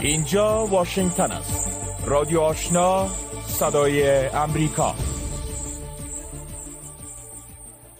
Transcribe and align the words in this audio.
اینجا 0.00 0.66
واشنگتن 0.66 1.30
است. 1.30 1.68
رادیو 2.06 2.40
آشنا 2.40 3.08
صدای 3.46 4.26
امریکا. 4.26 4.94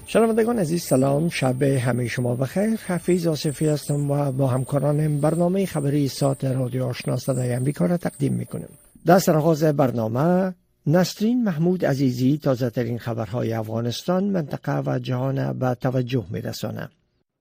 شنوندگان 0.06 0.58
عزیز 0.58 0.82
سلام. 0.82 1.29
شب 1.29 1.62
همه 1.62 2.09
شما 2.09 2.34
بخیر. 2.34 2.80
حفیظ 2.87 3.27
آصفی 3.27 3.66
هستم 3.66 4.11
و 4.11 4.32
با 4.32 4.46
همکارانم 4.46 5.20
برنامه 5.20 5.66
خبری 5.66 6.09
ساعت 6.09 6.45
رادیو 6.45 6.84
آشنا 6.84 7.16
صدای 7.16 7.52
امریکا 7.52 7.87
را 7.87 7.96
تقدیم 7.96 8.33
می‌کنیم. 8.33 8.78
در 9.06 9.19
سرآغاز 9.19 9.65
برنامه 9.65 10.55
نسرین 10.87 11.45
محمود 11.45 11.84
عزیزی 11.84 12.41
تازه 12.42 12.70
ترین 12.70 12.98
خبرهای 12.98 13.52
افغانستان 13.52 14.24
منطقه 14.24 14.83
و 14.87 14.98
جهان 14.98 15.59
به 15.59 15.74
توجه 15.74 16.24
میرسانه. 16.30 16.88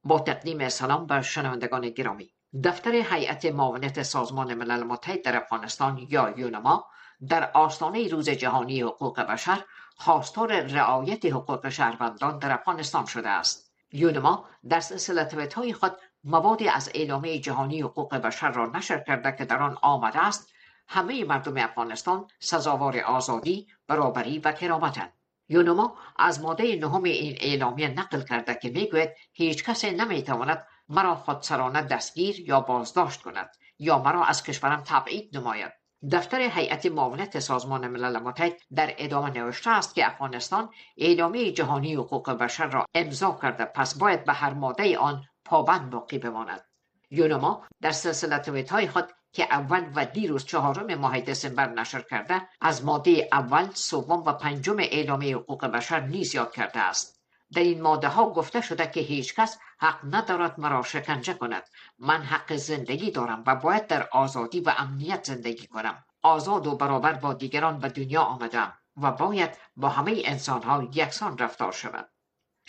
با 0.04 0.20
تقدیم 0.20 0.70
سلام 0.70 1.08
بر 1.08 1.22
شنوندگان 1.22 1.90
گرامی. 1.90 2.30
دفتر 2.64 2.92
هیئت 2.92 3.46
معاونت 3.46 4.04
سازمان 4.04 4.54
ملل 4.54 4.84
متحد 4.84 5.22
در 5.22 5.38
افغانستان 5.38 6.08
یا 6.10 6.34
یونما 6.38 6.86
در 7.30 7.52
آستانه 7.52 8.08
روز 8.08 8.30
جهانی 8.30 8.82
حقوق 8.82 9.20
بشر 9.20 9.64
خواستار 9.96 10.62
رعایت 10.62 11.26
حقوق 11.26 11.70
شهروندان 11.70 12.40
در 12.40 12.52
افغانستان 12.52 13.06
شده 13.06 13.30
است. 13.30 13.72
یونما 13.92 14.46
در 14.70 14.80
سلسله 14.80 15.50
های 15.56 15.74
خود 15.74 15.98
موادی 16.24 16.70
از 16.70 16.92
اعلامیه 16.96 17.40
جهانی 17.40 17.82
حقوق 17.82 18.16
بشر 18.16 18.52
را 18.52 18.66
نشر 18.66 19.00
کرده 19.00 19.32
که 19.32 19.46
در 19.46 19.64
آن 19.64 19.78
آمده 19.82 20.26
است 20.26 20.50
همه 20.88 21.24
مردم 21.24 21.58
افغانستان 21.58 22.28
سزاوار 22.40 23.00
آزادی 23.00 23.68
برابری 23.88 24.40
و 24.40 24.52
کرامتند 24.52 25.14
یونما 25.50 25.98
از 26.20 26.42
ماده 26.42 26.76
نهم 26.76 27.04
این 27.04 27.38
اعلامیه 27.40 27.88
نقل 27.88 28.22
کرده 28.22 28.56
که 28.62 28.70
می‌گوید 28.70 29.10
هیچ 29.34 29.64
کس 29.64 29.86
نمی‌تواند 29.86 30.68
مرا 30.90 31.16
خودسرانه 31.16 31.82
دستگیر 31.82 32.40
یا 32.40 32.62
بازداشت 32.62 33.22
کند 33.22 33.50
یا 33.80 34.00
مرا 34.00 34.26
از 34.26 34.44
کشورم 34.44 34.84
تبعید 34.86 35.38
نماید. 35.38 35.72
دفتر 36.12 36.42
هیئت 36.42 36.86
معاونت 36.86 37.40
سازمان 37.40 37.88
ملل 37.88 38.20
متحد 38.20 38.54
در 38.76 38.94
ادامه 38.98 39.30
نوشته 39.30 39.70
است 39.70 39.96
که 39.96 40.08
افغانستان 40.08 40.70
اعلامیه 40.98 41.52
جهانی 41.52 41.96
حقوق 41.96 42.32
بشر 42.32 42.68
را 42.68 42.86
امضا 42.96 43.40
کرده 43.42 43.66
پس 43.66 43.98
باید 43.98 44.26
به 44.26 44.34
هر 44.34 44.54
ماده 44.54 44.98
آن 44.98 45.24
پابند 45.46 45.90
باقی 45.90 46.18
بماند. 46.18 46.62
یونما 47.10 47.66
در 47.82 47.92
سلسله 47.92 48.40
تویت 48.40 48.72
های 48.72 48.88
خود 48.88 49.08
که 49.34 49.44
اول 49.44 49.92
و 49.96 50.06
دیروز 50.06 50.46
چهارم 50.46 50.96
ماه 50.96 51.20
دسامبر 51.22 51.68
نشر 51.70 52.02
کرده 52.02 52.50
از 52.62 52.86
ماده 52.86 53.30
اول 53.32 53.70
سوم 53.74 54.24
و 54.24 54.34
پنجم 54.34 54.80
اعلامیه 54.80 55.38
حقوق 55.38 55.66
بشر 55.66 56.00
نیز 56.00 56.36
یاد 56.36 56.54
کرده 56.54 56.80
است. 56.80 57.17
در 57.54 57.62
این 57.62 57.82
ماده 57.82 58.08
ها 58.08 58.30
گفته 58.30 58.62
شده 58.62 58.88
که 58.88 59.00
هیچ 59.00 59.36
کس 59.36 59.60
حق 59.80 60.00
ندارد 60.16 60.60
مرا 60.60 60.82
شکنجه 60.82 61.34
کند. 61.34 61.64
من 62.00 62.22
حق 62.22 62.56
زندگی 62.56 63.12
دارم 63.12 63.44
و 63.48 63.56
باید 63.56 63.88
در 63.88 64.10
آزادی 64.12 64.60
و 64.60 64.74
امنیت 64.78 65.24
زندگی 65.24 65.68
کنم. 65.68 66.04
آزاد 66.22 66.68
و 66.68 66.76
برابر 66.76 67.14
با 67.14 67.34
دیگران 67.34 67.80
به 67.80 67.90
دنیا 67.90 68.22
آمدم 68.22 68.74
و 69.02 69.12
باید 69.12 69.58
با 69.76 69.90
همه 69.90 70.22
انسان 70.26 70.64
ها 70.64 70.84
یکسان 70.94 71.38
رفتار 71.38 71.72
شود 71.72 72.10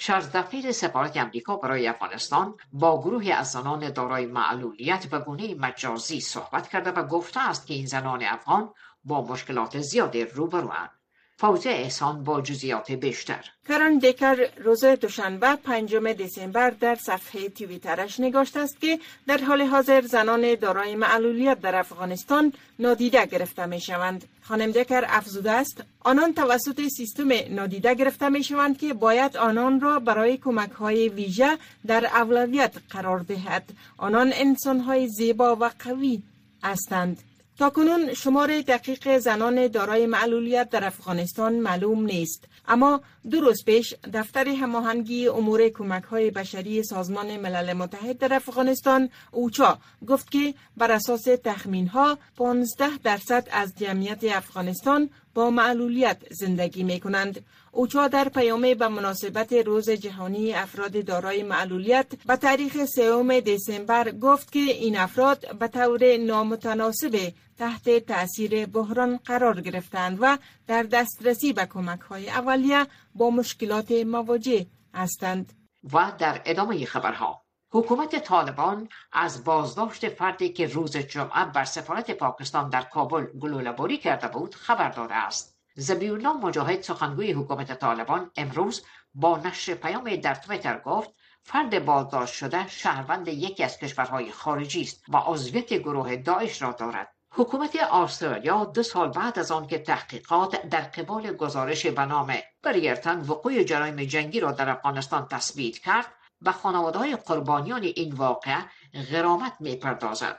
شازدفیر 0.00 0.72
سفارت 0.72 1.16
امریکا 1.16 1.56
برای 1.56 1.88
افغانستان 1.88 2.54
با 2.72 3.00
گروهی 3.02 3.32
از 3.32 3.50
زنان 3.50 3.92
دارای 3.92 4.26
معلولیت 4.26 5.08
و 5.12 5.20
گونه 5.20 5.54
مجازی 5.54 6.20
صحبت 6.20 6.68
کرده 6.68 6.90
و 6.90 7.06
گفته 7.06 7.48
است 7.48 7.66
که 7.66 7.74
این 7.74 7.86
زنان 7.86 8.22
افغان 8.24 8.74
با 9.04 9.24
مشکلات 9.24 9.78
زیادی 9.80 10.24
روبروند. 10.24 10.97
فوزه 11.40 11.70
احسان 11.70 12.24
با 12.24 12.40
جزیات 12.40 12.92
بیشتر 12.92 13.44
کران 13.68 13.98
دیکر 13.98 14.48
روز 14.64 14.84
دوشنبه 14.84 15.56
پنجم 15.56 16.12
دسامبر 16.12 16.70
در 16.70 16.94
صفحه 16.94 17.48
تویترش 17.48 18.20
نگاشت 18.20 18.56
است 18.56 18.80
که 18.80 18.98
در 19.26 19.38
حال 19.38 19.62
حاضر 19.62 20.00
زنان 20.00 20.54
دارای 20.54 20.94
معلولیت 20.96 21.60
در 21.60 21.76
افغانستان 21.76 22.52
نادیده 22.78 23.26
گرفته 23.26 23.66
می 23.66 23.80
شوند. 23.80 24.24
خانم 24.42 24.70
دیکر 24.70 25.04
افزوده 25.08 25.50
است 25.50 25.84
آنان 26.00 26.34
توسط 26.34 26.80
سیستم 26.96 27.28
نادیده 27.50 27.94
گرفته 27.94 28.28
می 28.28 28.44
شوند 28.44 28.78
که 28.78 28.94
باید 28.94 29.36
آنان 29.36 29.80
را 29.80 29.98
برای 29.98 30.36
کمک 30.36 30.70
های 30.70 31.08
ویژه 31.08 31.58
در 31.86 32.06
اولویت 32.06 32.74
قرار 32.90 33.18
دهد. 33.18 33.64
آنان 33.98 34.32
انسان 34.34 34.80
های 34.80 35.08
زیبا 35.08 35.56
و 35.56 35.70
قوی 35.78 36.22
هستند. 36.62 37.27
تا 37.58 37.70
کنون 37.70 38.14
شمار 38.14 38.60
دقیق 38.60 39.18
زنان 39.18 39.66
دارای 39.68 40.06
معلولیت 40.06 40.70
در 40.70 40.84
افغانستان 40.84 41.54
معلوم 41.54 42.04
نیست. 42.04 42.44
اما 42.68 43.00
دو 43.30 43.40
روز 43.40 43.64
پیش 43.66 43.94
دفتر 44.12 44.48
هماهنگی 44.48 45.28
امور 45.28 45.68
کمک 45.68 46.04
های 46.04 46.30
بشری 46.30 46.82
سازمان 46.82 47.36
ملل 47.36 47.72
متحد 47.72 48.18
در 48.18 48.34
افغانستان 48.34 49.10
اوچا 49.30 49.78
گفت 50.08 50.30
که 50.30 50.54
بر 50.76 50.92
اساس 50.92 51.22
تخمین 51.44 51.88
ها 51.88 52.18
15 52.36 52.98
درصد 53.04 53.48
از 53.52 53.74
جمعیت 53.78 54.24
افغانستان 54.24 55.10
با 55.38 55.50
معلولیت 55.50 56.22
زندگی 56.30 56.82
می 56.82 57.00
کنند. 57.00 57.46
اوچا 57.72 58.08
در 58.08 58.28
پیامه 58.28 58.74
به 58.74 58.88
مناسبت 58.88 59.52
روز 59.52 59.90
جهانی 59.90 60.54
افراد 60.54 61.04
دارای 61.04 61.42
معلولیت 61.42 62.06
به 62.26 62.36
تاریخ 62.36 62.84
سوم 62.84 63.40
دسامبر 63.40 64.10
گفت 64.10 64.52
که 64.52 64.58
این 64.58 64.96
افراد 64.96 65.58
به 65.58 65.68
طور 65.68 66.16
نامتناسب 66.16 67.32
تحت 67.58 67.90
تأثیر 67.98 68.66
بحران 68.66 69.16
قرار 69.24 69.60
گرفتند 69.60 70.18
و 70.20 70.38
در 70.66 70.82
دسترسی 70.82 71.52
به 71.52 71.66
کمک 71.66 72.00
های 72.00 72.28
اولیه 72.28 72.86
با 73.14 73.30
مشکلات 73.30 73.90
مواجه 73.92 74.66
هستند. 74.94 75.52
و 75.92 76.12
در 76.18 76.42
ادامه 76.44 76.84
خبرها 76.84 77.42
حکومت 77.70 78.24
طالبان 78.24 78.88
از 79.12 79.44
بازداشت 79.44 80.08
فردی 80.08 80.48
که 80.48 80.66
روز 80.66 80.96
جمعه 80.96 81.44
بر 81.44 81.64
سفارت 81.64 82.10
پاکستان 82.10 82.68
در 82.68 82.82
کابل 82.82 83.24
گلوله‌باری 83.24 83.98
کرده 83.98 84.28
بود 84.28 84.54
خبر 84.54 84.88
داده 84.88 85.14
است. 85.14 85.58
زبیالله 85.74 86.32
مجاهد 86.32 86.82
سخنگوی 86.82 87.32
حکومت 87.32 87.78
طالبان 87.78 88.30
امروز 88.36 88.84
با 89.14 89.38
نشر 89.38 89.74
پیام 89.74 90.16
در 90.16 90.34
تویتر 90.34 90.78
گفت 90.78 91.10
فرد 91.42 91.84
بازداشت 91.84 92.34
شده 92.34 92.68
شهروند 92.68 93.28
یکی 93.28 93.64
از 93.64 93.78
کشورهای 93.78 94.32
خارجی 94.32 94.80
است 94.80 95.04
و 95.08 95.16
عضویت 95.16 95.72
گروه 95.74 96.16
داعش 96.16 96.62
را 96.62 96.72
دارد. 96.72 97.14
حکومت 97.30 97.76
استرالیا 97.92 98.64
دو 98.64 98.82
سال 98.82 99.08
بعد 99.08 99.38
از 99.38 99.50
آنکه 99.50 99.78
تحقیقات 99.78 100.62
در 100.62 100.80
قبال 100.80 101.32
گزارش 101.32 101.86
به 101.86 102.06
نام 102.06 102.34
بریرتن 102.62 103.20
وقوع 103.20 103.62
جرایم 103.62 103.96
جنگی 103.96 104.40
را 104.40 104.52
در 104.52 104.68
افغانستان 104.68 105.26
تثبیت 105.30 105.78
کرد 105.78 106.06
و 106.42 106.52
خانواده 106.52 106.98
های 106.98 107.16
قربانیان 107.16 107.82
این 107.82 108.14
واقعه 108.14 108.64
غرامت 109.12 109.52
می 109.60 109.76
پردازد. 109.76 110.38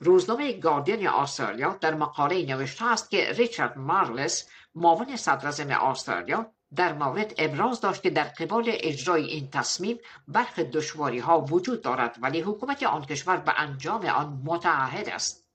روزنامه 0.00 0.52
گاردین 0.52 1.08
استرالیا 1.08 1.78
در 1.80 1.94
مقاله 1.94 2.46
نوشته 2.46 2.84
است 2.84 3.10
که 3.10 3.32
ریچارد 3.32 3.78
مارلس 3.78 4.48
معاون 4.74 5.16
صدر 5.16 5.78
استرالیا 5.80 6.52
در 6.76 6.92
مورد 6.92 7.34
ابراز 7.38 7.80
داشت 7.80 8.02
که 8.02 8.10
در 8.10 8.24
قبال 8.24 8.64
اجرای 8.66 9.24
این 9.24 9.50
تصمیم 9.50 9.98
برخی 10.28 10.64
دشواری 10.64 11.18
ها 11.18 11.40
وجود 11.40 11.82
دارد 11.82 12.16
ولی 12.20 12.40
حکومت 12.40 12.82
آن 12.82 13.04
کشور 13.04 13.36
به 13.36 13.60
انجام 13.60 14.06
آن 14.06 14.42
متعهد 14.44 15.08
است 15.08 15.46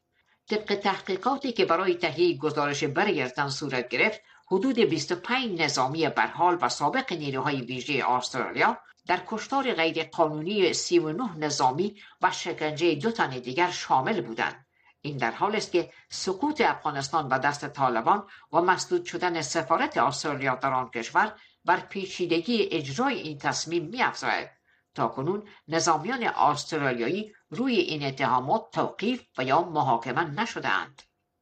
طبق 0.50 0.75
تحقیقاتی 0.75 1.51
که 1.51 1.66
برای 1.66 1.95
تهیه 1.95 2.38
گزارش 2.38 2.83
برگردن 2.83 3.50
صورت 3.50 3.89
گرفت 3.89 4.22
حدود 4.51 4.79
25 4.79 5.61
نظامی 5.61 6.09
برحال 6.09 6.57
و 6.61 6.69
سابق 6.69 7.13
نیروهای 7.13 7.61
ویژه 7.61 8.09
استرالیا 8.09 8.77
در 9.07 9.22
کشتار 9.28 9.73
غیرقانونی 9.73 10.73
39 10.73 11.38
نظامی 11.38 12.01
و 12.22 12.31
شکنجه 12.31 12.95
دو 12.95 13.12
تن 13.12 13.29
دیگر 13.29 13.72
شامل 13.72 14.22
بودند. 14.22 14.68
این 15.01 15.18
در 15.18 15.31
حال 15.31 15.56
است 15.56 15.72
که 15.72 15.94
سقوط 16.09 16.62
افغانستان 16.62 17.28
و 17.28 17.40
دست 17.40 17.68
طالبان 17.68 18.28
و 18.51 18.62
مسدود 18.62 19.06
شدن 19.06 19.41
سفارت 19.41 19.97
استرالیا 19.97 20.56
در 20.56 20.73
آن 20.73 20.90
کشور 20.90 21.34
بر 21.66 21.79
پیچیدگی 21.79 22.69
اجرای 22.72 23.19
این 23.19 23.38
تصمیم 23.38 23.85
میافزاید. 23.85 24.50
تا 24.95 25.07
کنون 25.07 25.48
نظامیان 25.68 26.24
استرالیایی 26.24 27.33
روی 27.50 27.75
این 27.75 28.04
اتهامات 28.04 28.71
توقیف 28.71 29.24
و 29.38 29.44
یا 29.44 29.62
محاکمه 29.62 30.24
نشدهاند. 30.24 31.01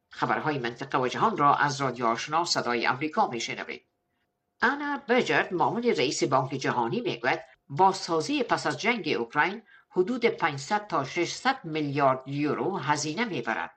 خبرهای 0.10 0.58
منطقه 0.60 0.98
و 0.98 1.08
جهان 1.08 1.38
را 1.38 1.56
از 1.56 1.82
رادیو 1.82 2.06
آشنا 2.06 2.46
صدای 2.46 2.88
آمریکا 2.88 3.28
میشنوید. 3.28 3.88
انا 4.62 5.02
بجرد 5.10 5.54
معاون 5.54 5.84
رئیس 5.84 6.24
بانک 6.24 6.50
جهانی 6.50 7.02
می‌گوید 7.02 7.42
بازسازی 7.70 8.44
پس 8.44 8.68
از 8.68 8.80
جنگ 8.80 9.16
اوکراین 9.20 9.62
حدود 9.90 10.26
500 10.26 10.88
تا 10.88 11.04
600 11.04 11.60
میلیارد 11.64 12.28
یورو 12.28 12.78
هزینه 12.78 13.26
می‌برد. 13.26 13.72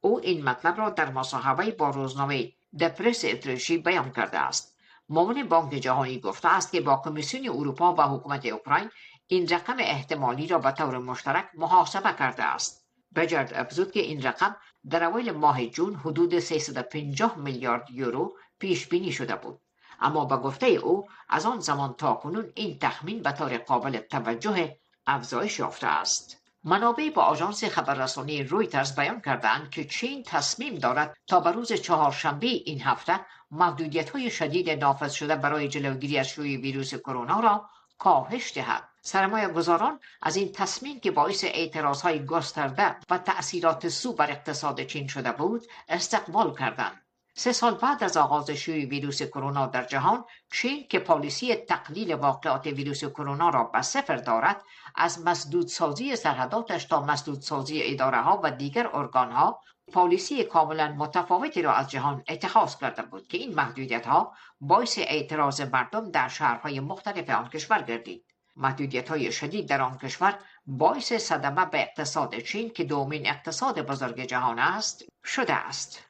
او 0.00 0.20
این 0.20 0.44
مطلب 0.44 0.78
را 0.78 0.90
در 0.90 1.10
مصاحبه 1.10 1.70
با 1.70 1.90
روزنامه 1.90 2.52
دپرس 2.80 3.24
اتریشی 3.24 3.78
بیان 3.78 4.12
کرده 4.12 4.38
است. 4.38 4.76
معاون 5.08 5.48
بانک 5.48 5.74
جهانی 5.74 6.20
گفته 6.20 6.48
است 6.48 6.72
که 6.72 6.80
با 6.80 7.02
کمیسیون 7.04 7.48
اروپا 7.48 7.94
و 7.94 8.02
حکومت 8.02 8.46
اوکراین 8.46 8.90
این 9.26 9.48
رقم 9.48 9.76
احتمالی 9.78 10.46
را 10.46 10.58
به 10.58 10.70
طور 10.70 10.98
مشترک 10.98 11.48
محاسبه 11.54 12.12
کرده 12.18 12.44
است. 12.44 12.86
بجرد 13.14 13.54
افزود 13.54 13.92
که 13.92 14.00
این 14.00 14.22
رقم 14.22 14.56
در 14.90 15.04
اوایل 15.04 15.30
ماه 15.30 15.66
جون 15.66 15.94
حدود 15.94 16.38
350 16.38 17.38
میلیارد 17.38 17.90
یورو 17.90 18.36
پیش 18.58 18.86
بینی 18.86 19.12
شده 19.12 19.36
بود. 19.36 19.60
اما 20.00 20.24
به 20.24 20.36
گفته 20.36 20.66
او 20.66 21.08
از 21.28 21.46
آن 21.46 21.60
زمان 21.60 21.94
تا 21.94 22.14
کنون 22.14 22.52
این 22.54 22.78
تخمین 22.78 23.22
به 23.22 23.32
طور 23.32 23.58
قابل 23.58 23.98
توجه 23.98 24.76
افزایش 25.06 25.58
یافته 25.58 25.86
است. 25.86 26.42
منابع 26.64 27.10
با 27.10 27.22
آژانس 27.22 27.64
خبررسانی 27.64 28.42
رویترز 28.42 28.96
بیان 28.96 29.20
کردند 29.20 29.70
که 29.70 29.84
چین 29.84 30.22
تصمیم 30.22 30.74
دارد 30.74 31.16
تا 31.26 31.40
به 31.40 31.50
روز 31.50 31.72
چهارشنبه 31.72 32.46
این 32.46 32.82
هفته 32.82 33.20
محدودیت 33.50 34.10
های 34.10 34.30
شدید 34.30 34.70
نافذ 34.70 35.12
شده 35.12 35.36
برای 35.36 35.68
جلوگیری 35.68 36.18
از 36.18 36.28
شیوع 36.28 36.62
ویروس 36.62 36.94
کرونا 36.94 37.40
را 37.40 37.68
کاهش 37.98 38.52
دهد. 38.54 38.88
سرمایه 39.02 39.48
گذاران 39.48 40.00
از 40.22 40.36
این 40.36 40.52
تصمیم 40.52 41.00
که 41.00 41.10
باعث 41.10 41.44
اعتراض 41.44 42.02
های 42.02 42.26
گسترده 42.26 42.96
و 43.10 43.18
تأثیرات 43.18 43.88
سو 43.88 44.12
بر 44.12 44.30
اقتصاد 44.30 44.82
چین 44.82 45.06
شده 45.06 45.32
بود 45.32 45.66
استقبال 45.88 46.54
کردند. 46.56 47.05
سه 47.38 47.52
سال 47.52 47.74
بعد 47.74 48.04
از 48.04 48.16
آغاز 48.16 48.50
شیوع 48.50 48.88
ویروس 48.90 49.22
کرونا 49.22 49.66
در 49.66 49.84
جهان 49.84 50.24
چین 50.52 50.86
که 50.88 50.98
پالیسی 50.98 51.54
تقلیل 51.54 52.14
واقعات 52.14 52.66
ویروس 52.66 53.04
کرونا 53.04 53.48
را 53.48 53.64
به 53.64 53.82
صفر 53.82 54.16
دارد 54.16 54.62
از 54.94 55.24
مسدودسازی 55.26 56.16
سرحداتش 56.16 56.84
تا 56.84 57.02
مسدودسازی 57.02 57.80
اداره 57.82 58.20
ها 58.20 58.40
و 58.42 58.50
دیگر 58.50 58.90
ارگان 58.92 59.32
ها 59.32 59.60
پالیسی 59.92 60.44
کاملا 60.44 60.92
متفاوتی 60.92 61.62
را 61.62 61.72
از 61.72 61.90
جهان 61.90 62.24
اتخاذ 62.28 62.76
کرده 62.76 63.02
بود 63.02 63.28
که 63.28 63.38
این 63.38 63.54
محدودیت 63.54 64.06
ها 64.06 64.32
باعث 64.60 64.98
اعتراض 64.98 65.60
مردم 65.60 66.10
در 66.10 66.28
شهرهای 66.28 66.80
مختلف 66.80 67.30
آن 67.30 67.48
کشور 67.48 67.82
گردید. 67.82 68.24
محدودیت 68.56 69.08
های 69.08 69.32
شدید 69.32 69.68
در 69.68 69.82
آن 69.82 69.98
کشور 69.98 70.38
باعث 70.66 71.12
صدمه 71.12 71.64
به 71.64 71.80
اقتصاد 71.80 72.38
چین 72.38 72.70
که 72.70 72.84
دومین 72.84 73.28
اقتصاد 73.28 73.80
بزرگ 73.80 74.20
جهان 74.20 74.58
است 74.58 75.04
شده 75.24 75.54
است. 75.54 76.05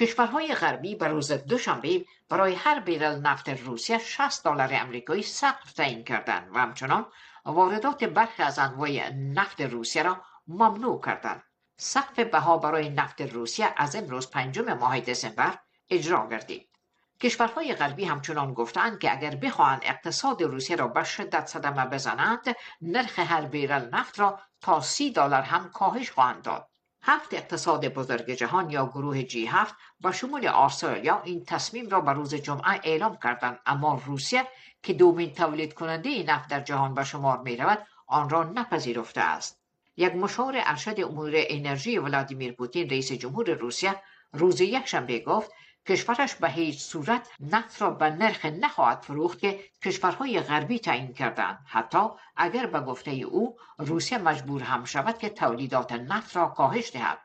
کشورهای 0.00 0.54
غربی 0.54 0.94
به 0.94 1.08
روز 1.08 1.32
دوشنبه 1.32 2.04
برای 2.28 2.54
هر 2.54 2.80
بیرل 2.80 3.20
نفت 3.20 3.48
روسیه 3.48 3.98
60 3.98 4.44
دلار 4.44 4.68
امریکایی 4.72 5.22
سقف 5.22 5.72
تعیین 5.72 6.04
کردند 6.04 6.50
و 6.54 6.58
همچنان 6.58 7.06
واردات 7.44 8.04
برخی 8.04 8.42
از 8.42 8.58
انواع 8.58 9.10
نفت 9.10 9.60
روسیه 9.60 10.02
را 10.02 10.22
ممنوع 10.48 11.00
کردند. 11.00 11.42
سقف 11.76 12.18
بها 12.18 12.58
برای 12.58 12.88
نفت 12.88 13.20
روسیه 13.20 13.74
از 13.76 13.96
امروز 13.96 14.30
پنجم 14.30 14.72
ماه 14.72 15.00
دسامبر 15.00 15.58
اجرا 15.90 16.28
گردید. 16.30 16.68
کشورهای 17.20 17.74
غربی 17.74 18.04
همچنان 18.04 18.54
گفتند 18.54 18.98
که 18.98 19.12
اگر 19.12 19.36
بخواهند 19.36 19.80
اقتصاد 19.84 20.42
روسیه 20.42 20.76
را 20.76 20.88
به 20.88 21.04
شدت 21.04 21.46
صدمه 21.46 21.86
بزنند 21.86 22.56
نرخ 22.80 23.18
هر 23.18 23.42
بیرل 23.42 23.88
نفت 23.94 24.20
را 24.20 24.40
تا 24.60 24.80
سی 24.80 25.12
دلار 25.12 25.42
هم 25.42 25.70
کاهش 25.70 26.10
خواهند 26.10 26.42
داد. 26.42 26.69
هفت 27.02 27.34
اقتصاد 27.34 27.88
بزرگ 27.88 28.30
جهان 28.30 28.70
یا 28.70 28.86
گروه 28.86 29.22
جی 29.22 29.46
هفت 29.46 29.74
با 30.00 30.12
شمول 30.12 30.46
آسترالیا 30.46 31.22
این 31.24 31.44
تصمیم 31.44 31.88
را 31.88 32.00
به 32.00 32.12
روز 32.12 32.34
جمعه 32.34 32.80
اعلام 32.84 33.18
کردند. 33.22 33.58
اما 33.66 34.02
روسیه 34.06 34.46
که 34.82 34.92
دومین 34.92 35.34
تولید 35.34 35.74
کننده 35.74 36.22
نفت 36.22 36.48
در 36.50 36.60
جهان 36.60 36.94
به 36.94 37.04
شمار 37.04 37.38
می 37.38 37.56
رود 37.56 37.86
آن 38.06 38.30
را 38.30 38.44
نپذیرفته 38.44 39.20
است. 39.20 39.60
یک 39.96 40.14
مشاور 40.14 40.54
ارشد 40.56 41.00
امور 41.00 41.32
انرژی 41.34 41.98
ولادیمیر 41.98 42.52
پوتین 42.52 42.90
رئیس 42.90 43.12
جمهور 43.12 43.50
روسیه 43.50 44.02
روز 44.32 44.60
یکشنبه 44.60 45.18
گفت 45.18 45.50
کشورش 45.86 46.34
به 46.34 46.48
هیچ 46.48 46.80
صورت 46.80 47.28
نفت 47.40 47.82
را 47.82 47.90
به 47.90 48.10
نرخ 48.10 48.44
نخواهد 48.44 49.02
فروخت 49.02 49.38
که 49.38 49.60
کشورهای 49.84 50.40
غربی 50.40 50.78
تعیین 50.78 51.12
کردند 51.12 51.58
حتی 51.66 52.08
اگر 52.36 52.66
به 52.66 52.80
گفته 52.80 53.10
او 53.10 53.56
روسیه 53.78 54.18
مجبور 54.18 54.62
هم 54.62 54.84
شود 54.84 55.18
که 55.18 55.28
تولیدات 55.28 55.92
نفت 55.92 56.36
را 56.36 56.46
کاهش 56.46 56.92
دهد. 56.92 57.18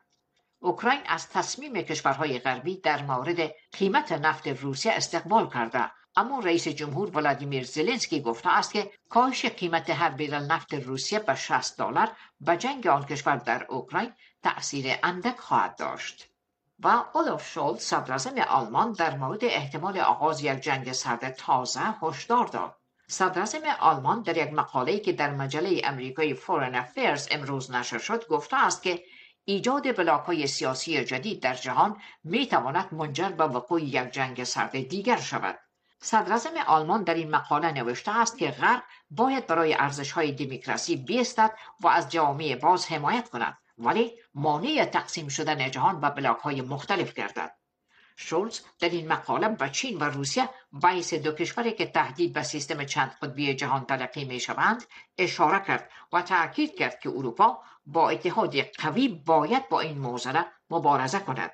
اوکراین 0.59 1.01
از 1.05 1.29
تصمیم 1.29 1.73
کشورهای 1.73 2.39
غربی 2.39 2.77
در 2.77 3.01
مورد 3.01 3.51
قیمت 3.71 4.11
نفت 4.11 4.47
روسیه 4.47 4.91
استقبال 4.91 5.49
کرده. 5.49 5.91
اما 6.15 6.39
رئیس 6.39 6.67
جمهور 6.67 7.17
ولادیمیر 7.17 7.63
زلنسکی 7.63 8.21
گفته 8.21 8.49
است 8.49 8.73
که 8.73 8.91
کاهش 9.09 9.45
قیمت 9.45 9.89
هر 9.89 10.09
بیرل 10.09 10.45
نفت 10.45 10.73
روسیه 10.73 11.19
به 11.19 11.35
60 11.35 11.77
دلار 11.77 12.11
به 12.41 12.57
جنگ 12.57 12.87
آن 12.87 13.05
کشور 13.05 13.35
در 13.35 13.65
اوکراین 13.69 14.13
تأثیر 14.43 14.95
اندک 15.03 15.39
خواهد 15.39 15.75
داشت. 15.75 16.34
و 16.79 17.03
اولف 17.13 17.47
شولد 17.51 17.79
صدراعظم 17.79 18.37
آلمان 18.37 18.91
در 18.91 19.17
مورد 19.17 19.45
احتمال 19.45 19.99
آغاز 19.99 20.41
یک 20.43 20.59
جنگ 20.59 20.91
سرد 20.91 21.29
تازه 21.29 21.95
هشدار 22.01 22.47
داد. 22.47 22.75
صدراعظم 23.07 23.63
آلمان 23.79 24.21
در 24.21 24.37
یک 24.37 24.53
مقاله 24.53 24.99
که 24.99 25.13
در 25.13 25.29
مجله 25.29 25.81
امریکایی 25.83 26.33
فورن 26.33 26.75
افیرز 26.75 27.27
امروز 27.31 27.71
نشر 27.71 27.97
شد 27.97 28.27
گفته 28.27 28.57
است 28.57 28.83
که 28.83 29.03
ایجاد 29.45 29.97
بلاک 29.97 30.25
های 30.25 30.47
سیاسی 30.47 31.05
جدید 31.05 31.41
در 31.41 31.53
جهان 31.53 32.01
می 32.23 32.47
تواند 32.47 32.93
منجر 32.93 33.29
به 33.29 33.43
وقوع 33.43 33.81
یک 33.81 34.09
جنگ 34.11 34.43
سرد 34.43 34.87
دیگر 34.87 35.17
شود. 35.17 35.59
صدراعظم 36.01 36.57
آلمان 36.67 37.03
در 37.03 37.13
این 37.13 37.31
مقاله 37.31 37.71
نوشته 37.71 38.19
است 38.19 38.37
که 38.37 38.51
غرب 38.51 38.83
باید 39.09 39.47
برای 39.47 39.73
ارزش 39.73 40.11
های 40.11 40.31
دموکراسی 40.31 40.95
بیستد 40.95 41.51
و 41.79 41.87
از 41.87 42.09
جامعه 42.09 42.55
باز 42.55 42.91
حمایت 42.91 43.29
کند. 43.29 43.57
ولی 43.77 44.13
مانع 44.33 44.85
تقسیم 44.85 45.27
شدن 45.27 45.71
جهان 45.71 45.99
به 45.99 46.09
بلاک 46.09 46.37
های 46.37 46.61
مختلف 46.61 47.13
گردد. 47.13 47.55
شولز 48.17 48.61
در 48.79 48.89
این 48.89 49.07
مقاله 49.07 49.47
به 49.47 49.69
چین 49.69 49.97
و 49.97 50.03
روسیه 50.03 50.49
باعث 50.71 51.13
دو 51.13 51.31
کشوری 51.31 51.71
که 51.71 51.85
تهدید 51.85 52.33
به 52.33 52.43
سیستم 52.43 52.83
چند 52.83 53.17
قطبی 53.21 53.55
جهان 53.55 53.85
تلقی 53.85 54.25
می 54.25 54.39
شوند 54.39 54.83
اشاره 55.17 55.65
کرد 55.65 55.89
و 56.13 56.21
تاکید 56.21 56.75
کرد 56.75 56.99
که 56.99 57.09
اروپا 57.09 57.61
با 57.85 58.09
اتحادی 58.09 58.61
قوی 58.61 59.07
باید 59.07 59.69
با 59.69 59.79
این 59.79 59.97
موزله 59.97 60.45
مبارزه 60.69 61.19
کند. 61.19 61.51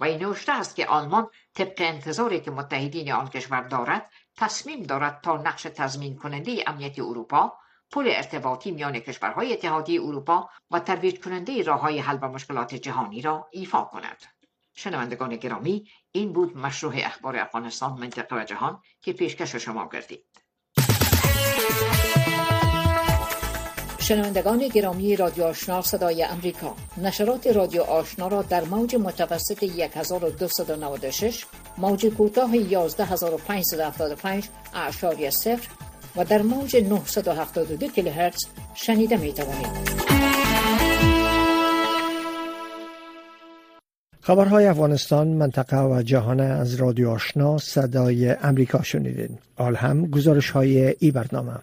و 0.00 0.04
این 0.04 0.22
نوشته 0.22 0.52
است 0.52 0.76
که 0.76 0.86
آلمان 0.86 1.30
طبق 1.54 1.74
انتظاری 1.78 2.40
که 2.40 2.50
متحدین 2.50 3.12
آن 3.12 3.28
کشور 3.28 3.60
دارد 3.60 4.10
تصمیم 4.36 4.82
دارد 4.82 5.20
تا 5.20 5.36
نقش 5.36 5.62
تضمین 5.62 6.16
کننده 6.16 6.64
امنیت 6.66 6.98
اروپا 6.98 7.52
پل 7.90 8.04
ارتباطی 8.06 8.70
میان 8.70 8.98
کشورهای 8.98 9.52
اتحادیه 9.52 10.02
اروپا 10.02 10.50
و 10.70 10.80
ترویج 10.80 11.20
کننده 11.20 11.62
راه 11.62 11.80
های 11.80 11.98
حل 11.98 12.16
به 12.16 12.28
مشکلات 12.28 12.74
جهانی 12.74 13.22
را 13.22 13.48
ایفا 13.50 13.84
کند. 13.84 14.22
شنوندگان 14.74 15.36
گرامی 15.36 15.88
این 16.12 16.32
بود 16.32 16.56
مشروع 16.56 16.94
اخبار 16.96 17.36
افغانستان 17.36 17.92
منطقه 17.92 18.36
و 18.36 18.44
جهان 18.44 18.80
که 19.00 19.12
پیشکش 19.12 19.56
شما 19.56 19.88
گردید. 19.92 20.24
شنوندگان 23.98 24.68
گرامی 24.68 25.16
رادیو 25.16 25.44
آشنا 25.44 25.82
صدای 25.82 26.24
امریکا 26.24 26.76
نشرات 26.96 27.46
رادیو 27.46 27.82
آشنا 27.82 28.28
را 28.28 28.42
در 28.42 28.64
موج 28.64 28.96
متوسط 28.96 29.62
1296 29.62 31.46
موج 31.78 32.06
کوتاه 32.06 32.56
11575 32.56 34.48
اعشاری 34.74 35.30
صفر 35.30 35.68
و 36.16 36.24
در 36.24 36.42
موج 36.42 36.76
972 36.76 37.86
کیلوهرتز 37.88 38.46
شنیده 38.74 39.16
می 39.16 39.32
توانید. 39.32 40.00
خبرهای 44.20 44.66
افغانستان 44.66 45.28
منطقه 45.28 45.82
و 45.82 46.02
جهان 46.02 46.40
از 46.40 46.74
رادیو 46.74 47.10
آشنا 47.10 47.58
صدای 47.58 48.30
امریکا 48.30 48.82
شنیدین. 48.82 49.38
آل 49.56 49.74
هم 49.74 50.06
گزارش 50.06 50.50
های 50.50 50.94
ای 50.98 51.10
برنامه. 51.10 51.54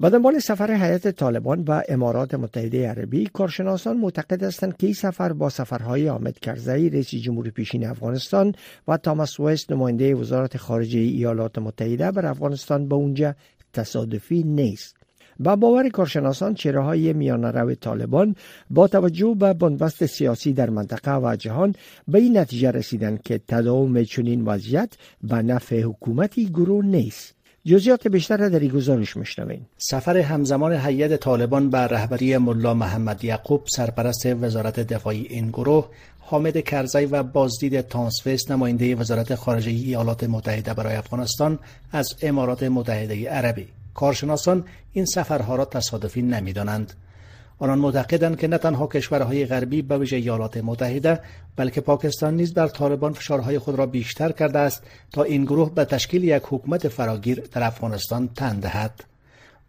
به 0.00 0.10
دنبال 0.10 0.38
سفر 0.38 0.70
حیات 0.70 1.08
طالبان 1.08 1.64
به 1.64 1.84
امارات 1.88 2.34
متحده 2.34 2.88
عربی 2.88 3.26
کارشناسان 3.32 3.96
معتقد 3.96 4.42
هستند 4.42 4.76
که 4.76 4.86
این 4.86 4.94
سفر 4.94 5.32
با 5.32 5.48
سفرهای 5.48 6.08
آمد 6.08 6.38
کرزی 6.38 6.90
رئیس 6.90 7.10
جمهور 7.10 7.50
پیشین 7.50 7.86
افغانستان 7.86 8.54
و 8.88 8.96
تاماس 8.96 9.40
ویست 9.40 9.72
نماینده 9.72 10.14
وزارت 10.14 10.56
خارجه 10.56 10.98
ایالات 10.98 11.58
متحده 11.58 12.10
بر 12.10 12.26
افغانستان 12.26 12.88
به 12.88 12.94
اونجا 12.94 13.34
تصادفی 13.72 14.42
نیست. 14.42 14.96
با 15.40 15.56
باور 15.56 15.88
کارشناسان 15.88 16.54
چهره 16.54 16.82
های 16.82 17.12
میان 17.12 17.44
رو 17.44 17.74
طالبان 17.74 18.34
با 18.70 18.88
توجه 18.88 19.34
به 19.38 19.52
بنبست 19.52 20.06
سیاسی 20.06 20.52
در 20.52 20.70
منطقه 20.70 21.16
و 21.16 21.36
جهان 21.36 21.74
به 22.08 22.18
این 22.18 22.38
نتیجه 22.38 22.70
رسیدند 22.70 23.22
که 23.22 23.40
تداوم 23.48 24.04
چنین 24.04 24.44
وضعیت 24.44 24.92
به 25.22 25.36
نفع 25.36 25.82
حکومتی 25.82 26.46
گروه 26.46 26.84
نیست. 26.84 27.34
جزئیات 27.64 28.08
بیشتر 28.08 28.36
در 28.36 28.58
این 28.58 28.70
گزارش 28.70 29.16
میشنویم. 29.16 29.66
سفر 29.78 30.16
همزمان 30.16 30.72
هیئت 30.72 31.16
طالبان 31.16 31.70
به 31.70 31.78
رهبری 31.78 32.38
ملا 32.38 32.74
محمد 32.74 33.24
یعقوب 33.24 33.62
سرپرست 33.76 34.26
وزارت 34.26 34.80
دفاعی 34.80 35.26
این 35.30 35.48
گروه 35.48 35.88
حامد 36.30 36.60
کرزی 36.60 37.04
و 37.04 37.22
بازدید 37.22 37.80
تانسفیس 37.80 38.50
نماینده 38.50 38.94
وزارت 38.94 39.34
خارجه 39.34 39.70
ایالات 39.70 40.24
متحده 40.24 40.74
برای 40.74 40.96
افغانستان 40.96 41.58
از 41.92 42.14
امارات 42.22 42.62
متحده 42.62 43.28
عربی. 43.28 43.68
کارشناسان 43.94 44.64
این 44.92 45.04
سفرها 45.04 45.56
را 45.56 45.64
تصادفی 45.64 46.22
نمی‌دانند. 46.22 46.92
آنان 47.58 47.78
معتقدند 47.78 48.38
که 48.38 48.48
نه 48.48 48.58
تنها 48.58 48.86
کشورهای 48.86 49.46
غربی 49.46 49.82
به 49.82 49.98
ویژه 49.98 50.16
ایالات 50.16 50.56
متحده 50.56 51.20
بلکه 51.56 51.80
پاکستان 51.80 52.36
نیز 52.36 52.54
بر 52.54 52.68
طالبان 52.68 53.12
فشارهای 53.12 53.58
خود 53.58 53.74
را 53.74 53.86
بیشتر 53.86 54.32
کرده 54.32 54.58
است 54.58 54.82
تا 55.12 55.22
این 55.22 55.44
گروه 55.44 55.74
به 55.74 55.84
تشکیل 55.84 56.24
یک 56.24 56.42
حکومت 56.46 56.88
فراگیر 56.88 57.40
در 57.52 57.62
افغانستان 57.62 58.28
تن 58.28 58.60
دهد. 58.60 59.09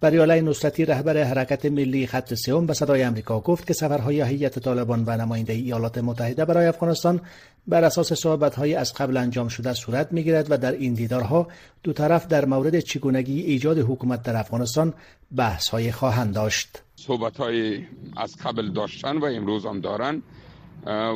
بریالای 0.02 0.42
نصرتی 0.42 0.86
رهبر 0.86 1.24
حرکت 1.24 1.66
ملی 1.66 2.08
خط 2.08 2.34
سوم 2.34 2.66
به 2.66 2.74
صدای 2.74 3.04
امریکا 3.04 3.40
گفت 3.40 3.68
که 3.68 3.74
سفرهای 3.74 4.22
هیئت 4.22 4.60
طالبان 4.60 5.04
و 5.08 5.18
نماینده 5.18 5.54
ایالات 5.54 5.98
متحده 5.98 6.46
برای 6.46 6.66
افغانستان 6.66 7.22
بر 7.68 7.84
اساس 7.84 8.14
صحبت‌های 8.14 8.76
از 8.76 8.94
قبل 8.94 9.18
انجام 9.18 9.48
شده 9.48 9.74
صورت 9.74 10.12
می‌گیرد 10.12 10.52
و 10.52 10.58
در 10.58 10.72
این 10.72 10.94
دیدارها 10.94 11.48
دو 11.84 11.94
طرف 11.94 12.28
در 12.28 12.46
مورد 12.46 12.80
چگونگی 12.80 13.42
ایجاد 13.42 13.78
حکومت 13.78 14.24
در 14.24 14.38
افغانستان 14.38 14.94
بحث‌های 15.36 15.92
خواهند 15.92 16.34
داشت. 16.34 16.84
صحبت 16.96 17.38
های 17.38 17.84
از 18.18 18.36
قبل 18.44 18.72
داشتن 18.72 19.18
و 19.18 19.26
امروز 19.26 19.66
هم 19.66 19.82
دارن 19.82 20.22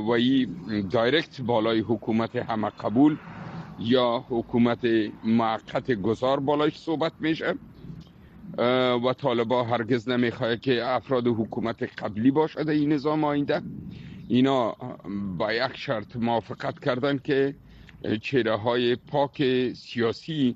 و 0.08 0.10
این 0.10 0.50
دایرکت 0.92 1.42
بالای 1.42 1.80
حکومت 1.80 2.36
همه 2.36 2.70
قبول 2.70 3.18
یا 3.80 4.26
حکومت 4.30 4.80
معقت 5.24 5.92
گذار 5.92 6.40
بالایش 6.40 6.78
صحبت 6.78 7.12
میشه 7.20 7.56
و 9.06 9.14
طالبا 9.18 9.64
هرگز 9.64 10.10
نمی‌خواه 10.10 10.56
که 10.56 10.86
افراد 10.86 11.28
حکومت 11.28 11.84
قبلی 11.84 12.32
باشد 12.32 12.70
این 12.70 12.94
نظام 12.94 13.24
آینده. 13.24 13.62
اینا 14.28 14.76
با 15.38 15.54
یک 15.54 15.76
شرط 15.76 16.16
موافقت 16.16 16.80
کردن 16.80 17.18
که 17.18 17.56
چهره 18.22 18.58
های 18.58 18.96
پاک 18.96 19.44
سیاسی 19.74 20.56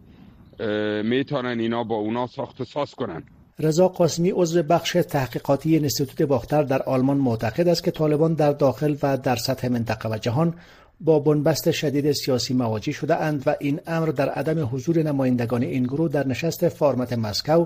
می‌تونن 1.04 1.60
اینا 1.60 1.84
با 1.84 1.96
اونا 1.96 2.28
ساخت 2.28 2.64
ساز 2.64 2.96
کنن. 2.96 3.24
رضا 3.60 3.88
قاسمی 3.88 4.32
عضو 4.32 4.64
بخش 4.64 4.92
تحقیقاتی 4.92 5.78
انستیتوت 5.78 6.22
باختر 6.22 6.64
در 6.64 6.82
آلمان 6.82 7.18
معتقد 7.18 7.68
است 7.68 7.84
که 7.84 7.92
طالبان 7.92 8.34
در 8.34 8.52
داخل 8.52 8.96
و 9.04 9.18
در 9.18 9.36
سطح 9.36 9.68
منطقه 9.68 10.10
و 10.10 10.18
جهان 10.18 10.54
با 11.02 11.20
بنبست 11.20 11.72
شدید 11.72 12.12
سیاسی 12.12 12.54
مواجه 12.54 12.92
شده 12.92 13.16
اند 13.16 13.44
و 13.46 13.56
این 13.60 13.80
امر 13.88 14.06
در 14.08 14.30
عدم 14.30 14.70
حضور 14.72 15.04
نمایندگان 15.04 15.64
این 15.64 15.84
گروه 15.84 16.10
در 16.12 16.28
نشست 16.28 16.70
فارمت 16.70 17.14
مسکو 17.14 17.66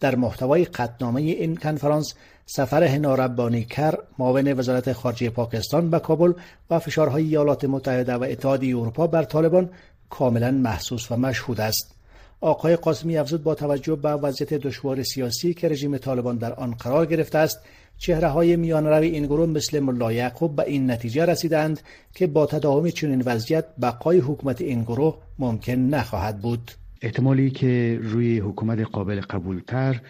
در 0.00 0.14
محتوای 0.14 0.64
قطنامه 0.64 1.20
این 1.20 1.56
کنفرانس 1.56 2.14
سفر 2.46 2.84
هناربانی 2.84 3.64
کر 3.64 3.98
معاون 4.18 4.52
وزارت 4.52 4.92
خارجه 4.92 5.30
پاکستان 5.30 5.90
به 5.90 5.98
کابل 5.98 6.32
و 6.70 6.78
فشارهای 6.78 7.24
ایالات 7.24 7.64
متحده 7.64 8.14
و 8.14 8.22
اتحادیه 8.22 8.78
اروپا 8.78 9.06
بر 9.06 9.22
طالبان 9.22 9.70
کاملا 10.10 10.50
محسوس 10.50 11.12
و 11.12 11.16
مشهود 11.16 11.60
است. 11.60 11.96
آقای 12.40 12.76
قاسمی 12.76 13.18
افزود 13.18 13.42
با 13.42 13.54
توجه 13.54 13.96
به 13.96 14.08
وضعیت 14.08 14.54
دشوار 14.54 15.02
سیاسی 15.02 15.54
که 15.54 15.68
رژیم 15.68 15.98
طالبان 15.98 16.36
در 16.36 16.52
آن 16.52 16.70
قرار 16.70 17.06
گرفته 17.06 17.38
است 17.38 17.60
چهره 17.98 18.28
های 18.28 18.56
میان 18.56 18.86
روی 18.86 19.06
این 19.06 19.26
گروه 19.26 19.46
مثل 19.46 19.80
ملا 19.80 20.12
یعقوب 20.12 20.56
به 20.56 20.62
این 20.62 20.90
نتیجه 20.90 21.24
رسیدند 21.24 21.80
که 22.14 22.26
با 22.26 22.46
تداوم 22.46 22.90
چنین 22.90 23.22
وضعیت 23.26 23.64
بقای 23.82 24.18
حکومت 24.18 24.60
این 24.60 24.82
گروه 24.82 25.18
ممکن 25.38 25.72
نخواهد 25.72 26.40
بود. 26.40 26.70
احتمالی 27.02 27.50
که 27.50 27.98
روی 28.02 28.38
حکومت 28.38 28.80
قابل 28.80 29.20
قبولتر 29.20 30.00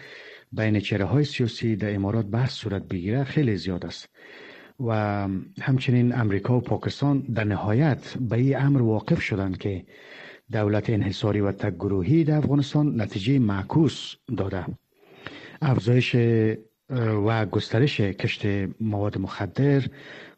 بین 0.51 0.79
چهره 0.79 1.05
های 1.05 1.23
سیاسی 1.23 1.75
در 1.75 1.95
امارات 1.95 2.25
بحث 2.25 2.51
صورت 2.51 2.83
بگیره 2.83 3.23
خیلی 3.23 3.55
زیاد 3.55 3.85
است 3.85 4.09
و 4.79 4.93
همچنین 5.61 6.15
امریکا 6.15 6.57
و 6.57 6.61
پاکستان 6.61 7.19
در 7.19 7.43
نهایت 7.43 8.13
به 8.29 8.35
این 8.35 8.57
امر 8.57 8.81
واقف 8.81 9.21
شدند 9.21 9.57
که 9.57 9.85
دولت 10.51 10.89
انحصاری 10.89 11.39
و 11.39 11.51
تگروهی 11.51 12.23
در 12.23 12.37
افغانستان 12.37 13.01
نتیجه 13.01 13.39
معکوس 13.39 14.13
داده. 14.37 14.65
افزایش 15.61 16.15
و 16.89 17.45
گسترش 17.45 17.99
کشت 18.01 18.45
مواد 18.81 19.17
مخدر 19.17 19.83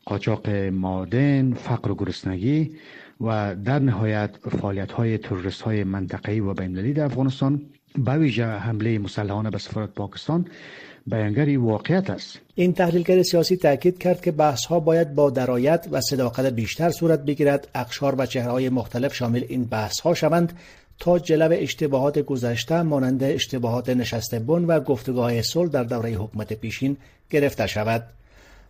قاچاق 0.05 0.49
مادن 0.71 1.53
فقر 1.53 1.91
و 1.91 1.95
گرسنگی 1.95 2.71
و 3.21 3.55
در 3.55 3.79
نهایت 3.79 4.29
فعالیت 4.61 4.91
های 4.91 5.17
تروریست 5.17 5.61
های 5.61 5.83
منطقه‌ای 5.83 6.39
و 6.39 6.53
بین‌المللی 6.53 6.93
در 6.93 7.05
افغانستان 7.05 7.61
به 7.97 8.17
ویژه 8.17 8.45
حمله 8.45 8.99
مسلحانه 8.99 9.49
به 9.49 9.57
سفارت 9.57 9.89
پاکستان 9.89 10.45
بیانگری 11.07 11.57
واقعیت 11.57 12.09
است. 12.09 12.39
این 12.55 12.73
تحلیلگر 12.73 13.23
سیاسی 13.23 13.57
تاکید 13.57 13.97
کرد 13.97 14.21
که 14.21 14.31
بحث 14.31 14.65
ها 14.65 14.79
باید 14.79 15.15
با 15.15 15.29
درایت 15.29 15.87
و 15.91 16.01
صداقت 16.01 16.45
بیشتر 16.45 16.89
صورت 16.89 17.25
بگیرد 17.25 17.67
اقشار 17.75 18.15
و 18.17 18.25
چهرهای 18.25 18.69
مختلف 18.69 19.15
شامل 19.15 19.43
این 19.49 19.63
بحث 19.63 19.99
ها 19.99 20.13
شوند 20.13 20.53
تا 20.99 21.19
جلب 21.19 21.51
اشتباهات 21.53 22.19
گذشته 22.19 22.81
مانند 22.81 23.23
اشتباهات 23.23 23.89
نشست 23.89 24.35
بن 24.35 24.65
و 24.65 24.79
گفتگاه 24.79 25.41
صلح 25.41 25.69
در 25.69 25.83
دوره 25.83 26.11
حکومت 26.11 26.53
پیشین 26.53 26.97
گرفته 27.29 27.67
شود. 27.67 28.03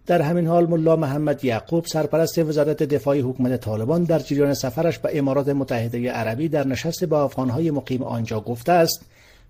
در 0.06 0.22
همین 0.22 0.48
حال 0.48 0.68
ملا 0.68 0.96
محمد 0.96 1.46
یعقوب 1.46 1.86
سرپرست 1.86 2.40
وزارت 2.40 2.84
دفاعی 2.84 3.22
حکومت 3.22 3.62
طالبان 3.62 4.04
در 4.04 4.20
جریان 4.20 4.54
سفرش 4.54 5.00
به 5.00 5.18
امارات 5.18 5.50
متحده 5.50 6.12
عربی 6.12 6.48
در 6.48 6.68
نشست 6.68 7.04
با 7.04 7.24
افغانهای 7.24 7.72
مقیم 7.72 8.04
آنجا 8.04 8.40
گفته 8.40 8.72
است 8.72 9.06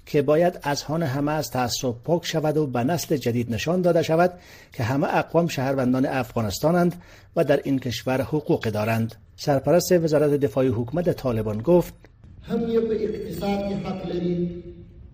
که 0.06 0.22
باید 0.22 0.60
از 0.64 0.82
هان 0.82 1.04
همه 1.04 1.32
از 1.32 1.50
تعصب 1.50 1.94
پاک 2.04 2.26
شود 2.26 2.58
و 2.58 2.68
به 2.68 2.84
نسل 2.84 3.18
جدید 3.18 3.54
نشان 3.54 3.82
داده 3.82 4.02
شود 4.02 4.34
که 4.74 4.84
همه 4.84 5.18
اقوام 5.18 5.48
شهروندان 5.48 6.06
افغانستانند 6.06 7.02
و 7.36 7.44
در 7.44 7.60
این 7.64 7.80
کشور 7.80 8.22
حقوق 8.22 8.62
دارند. 8.62 9.16
سرپرست 9.36 9.92
وزارت 9.92 10.32
دفاعی 10.32 10.68
حکومت 10.68 11.12
طالبان 11.12 11.62
گفت 11.62 11.94
هم 12.50 12.60
اقتصاد 12.92 13.60
حق 13.60 14.12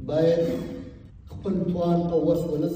باید 0.05 0.39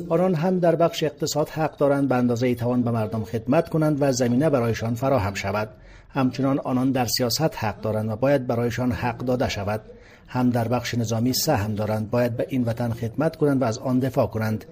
آنان 0.10 0.34
هم 0.36 0.60
در 0.60 0.75
بخش 0.75 1.04
اقتصاد 1.04 1.50
حق 1.50 1.78
دارند 1.78 2.10
به 2.10 2.16
اندازه 2.16 2.56
توان 2.56 2.84
به 2.84 2.92
مردم 2.92 3.24
خدمت 3.24 3.70
کنند 3.70 3.98
و 4.01 4.12
زمینه 4.12 4.50
برایشان 4.50 4.94
فراهم 4.94 5.34
شود. 5.34 5.70
همچنان 6.10 6.60
آنان 6.60 6.92
در 6.92 7.06
سیاست 7.06 7.56
حق 7.58 7.82
دارند 7.82 8.10
و 8.10 8.16
باید 8.16 8.48
برایشان 8.48 8.92
حق 8.92 9.18
داده 9.18 9.50
شود. 9.50 9.82
هم 10.28 10.50
در 10.50 10.68
بخش 10.68 10.96
نظامی 10.96 11.34
سهم 11.34 11.75
دارند 11.75 12.10
باید 12.10 12.38
به 12.38 12.46
این 12.50 12.63
وطن 12.63 12.89
خدمت 12.89 13.36
کنند 13.36 13.62
و 13.62 13.66
از 13.66 13.78
آن 13.78 14.00
دفاع 14.00 14.28
کنند. 14.28 14.66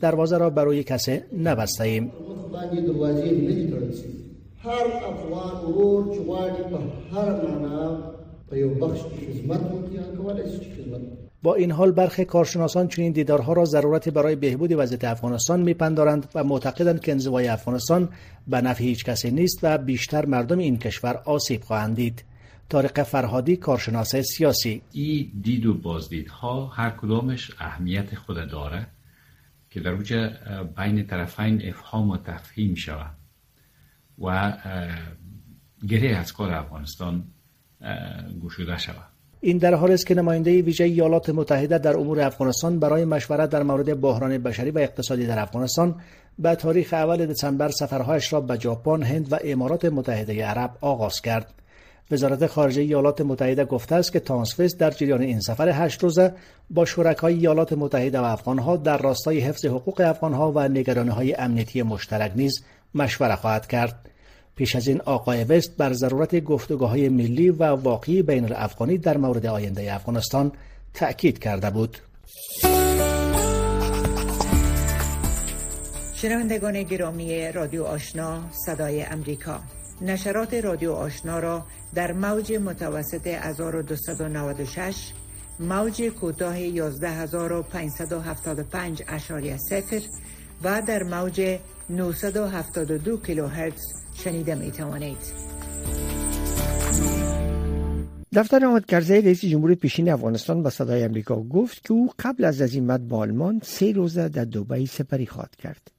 دروازه 0.00 0.38
را 0.38 0.50
برای 0.50 0.84
کسی 0.84 1.20
نبسته 1.42 1.84
ایم. 1.84 2.12
هر 4.64 4.86
افغان 5.08 5.64
ورور 5.64 6.14
چې 6.14 6.20
هر 7.14 7.30
معنا 7.30 8.21
په 8.52 8.58
یو 8.58 8.70
بخش 8.80 9.00
خدمت 9.00 9.60
وکړي 9.60 9.92
با 11.42 11.54
این 11.54 11.70
حال 11.70 11.92
برخی 11.92 12.24
کارشناسان 12.24 12.88
چنین 12.88 13.12
دیدارها 13.12 13.52
را 13.52 13.64
ضرورت 13.64 14.08
برای 14.08 14.36
بهبود 14.36 14.72
وضعیت 14.72 15.04
افغانستان 15.04 15.62
میپندارند 15.62 16.28
و 16.34 16.44
معتقدند 16.44 17.00
که 17.00 17.12
انزوای 17.12 17.48
افغانستان 17.48 18.08
به 18.46 18.60
نفع 18.60 18.84
هیچ 18.84 19.04
کسی 19.04 19.30
نیست 19.30 19.58
و 19.62 19.78
بیشتر 19.78 20.26
مردم 20.26 20.58
این 20.58 20.78
کشور 20.78 21.22
آسیب 21.24 21.62
خواهند 21.62 21.96
دید. 21.96 22.24
طارق 22.68 23.02
فرهادی 23.02 23.56
کارشناس 23.56 24.16
سیاسی. 24.16 24.82
این 24.92 25.32
دید 25.42 25.66
و 25.66 25.74
بازدیدها 25.74 26.66
هر 26.66 26.90
کدامش 26.90 27.50
اهمیت 27.58 28.14
خود 28.14 28.50
داره 28.50 28.86
که 29.70 29.80
در 29.80 29.90
اوجه 29.90 30.30
بین 30.76 31.06
طرفین 31.06 31.68
افهام 31.68 32.10
و 32.10 32.16
تفهیم 32.16 32.74
شود 32.74 33.14
و 34.18 34.52
گره 35.88 36.16
از 36.16 36.32
کار 36.32 36.52
افغانستان 36.52 37.24
گشوده 38.44 38.78
شود 38.78 39.12
این 39.40 39.58
در 39.58 39.74
حال 39.74 39.90
است 39.90 40.06
که 40.06 40.14
نماینده 40.14 40.62
ویژه 40.62 40.84
ایالات 40.84 41.30
متحده 41.30 41.78
در 41.78 41.96
امور 41.96 42.20
افغانستان 42.20 42.78
برای 42.78 43.04
مشورت 43.04 43.50
در 43.50 43.62
مورد 43.62 44.00
بحران 44.00 44.38
بشری 44.38 44.70
و 44.70 44.78
اقتصادی 44.78 45.26
در 45.26 45.38
افغانستان 45.38 45.94
به 46.38 46.54
تاریخ 46.54 46.92
اول 46.92 47.26
دسامبر 47.26 47.68
سفرهایش 47.68 48.32
را 48.32 48.40
به 48.40 48.58
ژاپن، 48.60 49.02
هند 49.02 49.32
و 49.32 49.38
امارات 49.44 49.84
متحده 49.84 50.44
عرب 50.46 50.70
آغاز 50.80 51.20
کرد. 51.20 51.54
وزارت 52.10 52.46
خارجه 52.46 52.82
ایالات 52.82 53.20
متحده 53.20 53.64
گفته 53.64 53.94
است 53.94 54.12
که 54.12 54.20
تانسفست 54.20 54.78
در 54.78 54.90
جریان 54.90 55.22
این 55.22 55.40
سفر 55.40 55.68
هشت 55.68 56.02
روزه 56.02 56.34
با 56.70 56.84
شرکای 56.84 57.34
ایالات 57.34 57.72
متحده 57.72 58.20
و 58.20 58.24
افغانها 58.24 58.76
در 58.76 58.98
راستای 58.98 59.40
حفظ 59.40 59.66
حقوق 59.66 60.00
افغانها 60.00 60.52
و 60.52 60.68
نگرانی 60.68 61.10
های 61.10 61.34
امنیتی 61.34 61.82
مشترک 61.82 62.32
نیز 62.36 62.64
مشوره 62.94 63.36
خواهد 63.36 63.66
کرد. 63.66 64.08
پیش 64.56 64.76
از 64.76 64.88
این 64.88 65.00
آقای 65.00 65.44
وست 65.44 65.76
بر 65.76 65.92
ضرورت 65.92 66.40
گفتگاه 66.40 66.90
های 66.90 67.08
ملی 67.08 67.50
و 67.50 67.64
واقعی 67.64 68.22
بین 68.22 68.44
الافغانی 68.44 68.98
در 68.98 69.16
مورد 69.16 69.46
آینده 69.46 69.94
افغانستان 69.94 70.52
تأکید 70.94 71.38
کرده 71.38 71.70
بود. 71.70 71.98
شنوندگان 76.14 76.82
گرامی 76.82 77.52
رادیو 77.52 77.84
آشنا 77.84 78.42
صدای 78.66 79.02
امریکا 79.02 79.60
نشرات 80.00 80.54
رادیو 80.54 80.92
آشنا 80.92 81.38
را 81.38 81.64
در 81.94 82.12
موج 82.12 82.52
متوسط 82.52 83.26
1296 83.26 85.12
موج 85.60 86.02
کوتاه 86.02 86.56
11575 86.56 89.02
اشاری 89.08 89.56
و 90.64 90.82
در 90.86 91.02
موج 91.02 91.58
972 91.90 93.16
کیلوهرتز 93.16 94.01
شنیده 94.14 94.54
می 94.54 94.70
توانید 94.70 95.52
دفتر 98.34 98.66
آمدکرزه 98.66 99.14
رئیس 99.14 99.44
جمهور 99.44 99.74
پیشین 99.74 100.10
افغانستان 100.10 100.62
به 100.62 100.70
صدای 100.70 101.02
امریکا 101.02 101.42
گفت 101.42 101.84
که 101.84 101.92
او 101.92 102.10
قبل 102.18 102.44
از 102.44 102.60
عزیمت 102.60 103.00
به 103.00 103.16
آلمان 103.16 103.60
سه 103.64 103.92
روزه 103.92 104.28
در 104.28 104.44
دوبای 104.44 104.86
سپری 104.86 105.26
خواهد 105.26 105.56
کرد. 105.56 105.90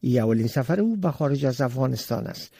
ای 0.00 0.18
اولین 0.18 0.46
سفر 0.46 0.80
او 0.80 0.96
به 0.96 1.10
خارج 1.10 1.46
از 1.46 1.60
افغانستان 1.60 2.26
است. 2.26 2.52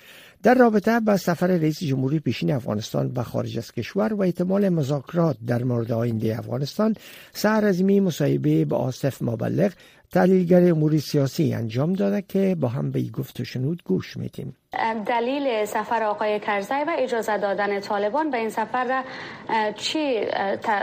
در 0.42 0.54
رابطه 0.54 1.00
با 1.00 1.16
سفر 1.16 1.46
رئیس 1.46 1.82
جمهوری 1.82 2.18
پیشین 2.18 2.52
افغانستان 2.52 3.08
به 3.08 3.22
خارج 3.22 3.58
از 3.58 3.72
کشور 3.72 4.14
و 4.14 4.22
احتمال 4.22 4.68
مذاکرات 4.68 5.36
در 5.46 5.64
مورد 5.64 5.92
آینده 5.92 6.38
افغانستان 6.38 6.96
سهر 7.32 7.64
ازمی 7.64 8.00
مصاحبه 8.00 8.64
با 8.64 8.76
آصف 8.76 9.22
مبلغ 9.22 9.72
تحلیلگر 10.12 10.70
امور 10.70 10.98
سیاسی 10.98 11.54
انجام 11.54 11.92
داده 11.92 12.22
که 12.22 12.56
با 12.60 12.68
هم 12.68 12.90
به 12.90 13.02
گفت 13.18 13.40
و 13.40 13.44
شنود 13.44 13.82
گوش 13.84 14.16
میتیم 14.16 14.56
دلیل 15.06 15.64
سفر 15.64 16.02
آقای 16.02 16.40
کرزی 16.40 16.74
و 16.74 16.96
اجازه 16.98 17.38
دادن 17.38 17.80
طالبان 17.80 18.30
به 18.30 18.38
این 18.38 18.50
سفر 18.50 18.84
را 18.84 19.02
چی 19.72 20.20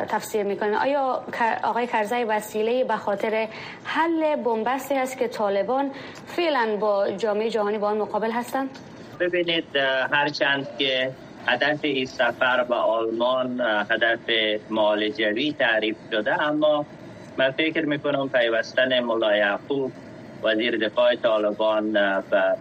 تفسیر 0.09 0.43
می‌کنید 0.43 0.73
آیا 0.73 1.23
آقای 1.63 1.87
کرزی 1.87 2.23
وسیله 2.23 2.83
به 2.83 2.95
خاطر 2.95 3.47
حل 3.83 4.35
بنبستی 4.35 4.95
است 4.95 5.17
که 5.17 5.27
طالبان 5.27 5.91
فعلا 6.25 6.77
با 6.79 7.11
جامعه 7.11 7.49
جهانی 7.49 7.77
با 7.77 7.87
آن 7.87 7.97
مقابل 7.97 8.31
هستند؟ 8.31 8.69
ببینید 9.19 9.75
هرچند 10.11 10.67
که 10.79 11.11
هدف 11.47 11.79
این 11.81 12.05
سفر 12.05 12.63
به 12.63 12.75
آلمان 12.75 13.61
هدف 13.61 14.19
معالجوی 14.69 15.55
تعریف 15.59 15.97
شده 16.11 16.41
اما 16.41 16.85
من 17.39 17.51
فکر 17.51 17.85
می‌کنم 17.85 18.29
پیوستن 18.29 18.99
ملا 18.99 19.37
یعقوب 19.37 19.91
وزیر 20.43 20.77
دفاع 20.77 21.15
طالبان 21.15 21.91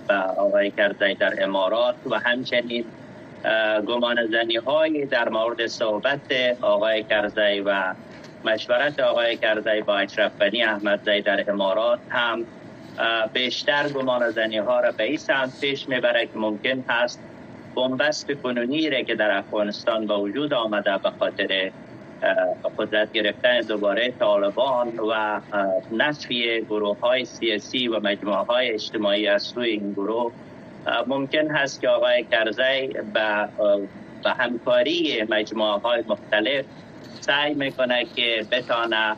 به 0.09 0.15
آقای 0.15 0.71
کرزی 0.71 1.15
در 1.15 1.35
امارات 1.43 1.95
و 2.11 2.19
همچنین 2.19 2.85
گمان 3.87 4.27
زنی 4.27 4.57
های 4.57 5.07
در 5.07 5.29
مورد 5.29 5.67
صحبت 5.67 6.21
آقای 6.61 7.03
کرزی 7.03 7.61
و 7.61 7.95
مشورت 8.45 9.01
آقای 9.01 9.37
کرزی 9.37 9.81
با 9.87 9.99
اشرف 9.99 10.33
احمد 10.41 11.01
زی 11.05 11.21
در 11.23 11.51
امارات 11.51 12.01
هم 12.09 12.47
بیشتر 13.33 13.89
گمان 13.89 14.31
زنی 14.31 14.59
ها 14.59 14.81
را 14.81 14.93
به 14.93 15.05
این 15.05 15.17
سمت 15.17 15.61
پیش 15.61 15.89
می‌بره 15.89 16.27
که 16.27 16.39
ممکن 16.39 16.85
هست 16.89 17.21
بنبست 17.77 18.33
کنونی 18.43 18.91
را 18.91 19.03
که 19.03 19.15
در 19.15 19.31
افغانستان 19.31 20.07
با 20.07 20.21
وجود 20.21 20.55
آمده 20.55 20.99
به 20.99 21.11
خاطر 21.11 21.71
قدرت 22.79 23.13
گرفتن 23.13 23.61
دوباره 23.61 24.11
طالبان 24.19 24.99
و 24.99 25.41
نصفی 25.93 26.61
گروه 26.61 27.01
های 27.01 27.25
سیاسی 27.25 27.89
و 27.89 28.01
مجموعه 28.01 28.45
های 28.45 28.71
اجتماعی 28.71 29.29
از 29.29 29.43
سوی 29.43 29.71
این 29.71 29.93
گروه. 29.93 30.33
ممکن 31.07 31.51
هست 31.51 31.81
که 31.81 31.89
آقای 31.89 32.25
کرزی 32.25 32.89
به 34.23 34.31
همکاری 34.31 35.27
مجموعه 35.29 35.79
های 35.79 36.05
مختلف 36.09 36.65
سعی 37.21 37.55
می‌کنه 37.55 38.05
که 38.17 38.47
بتانه 38.53 39.17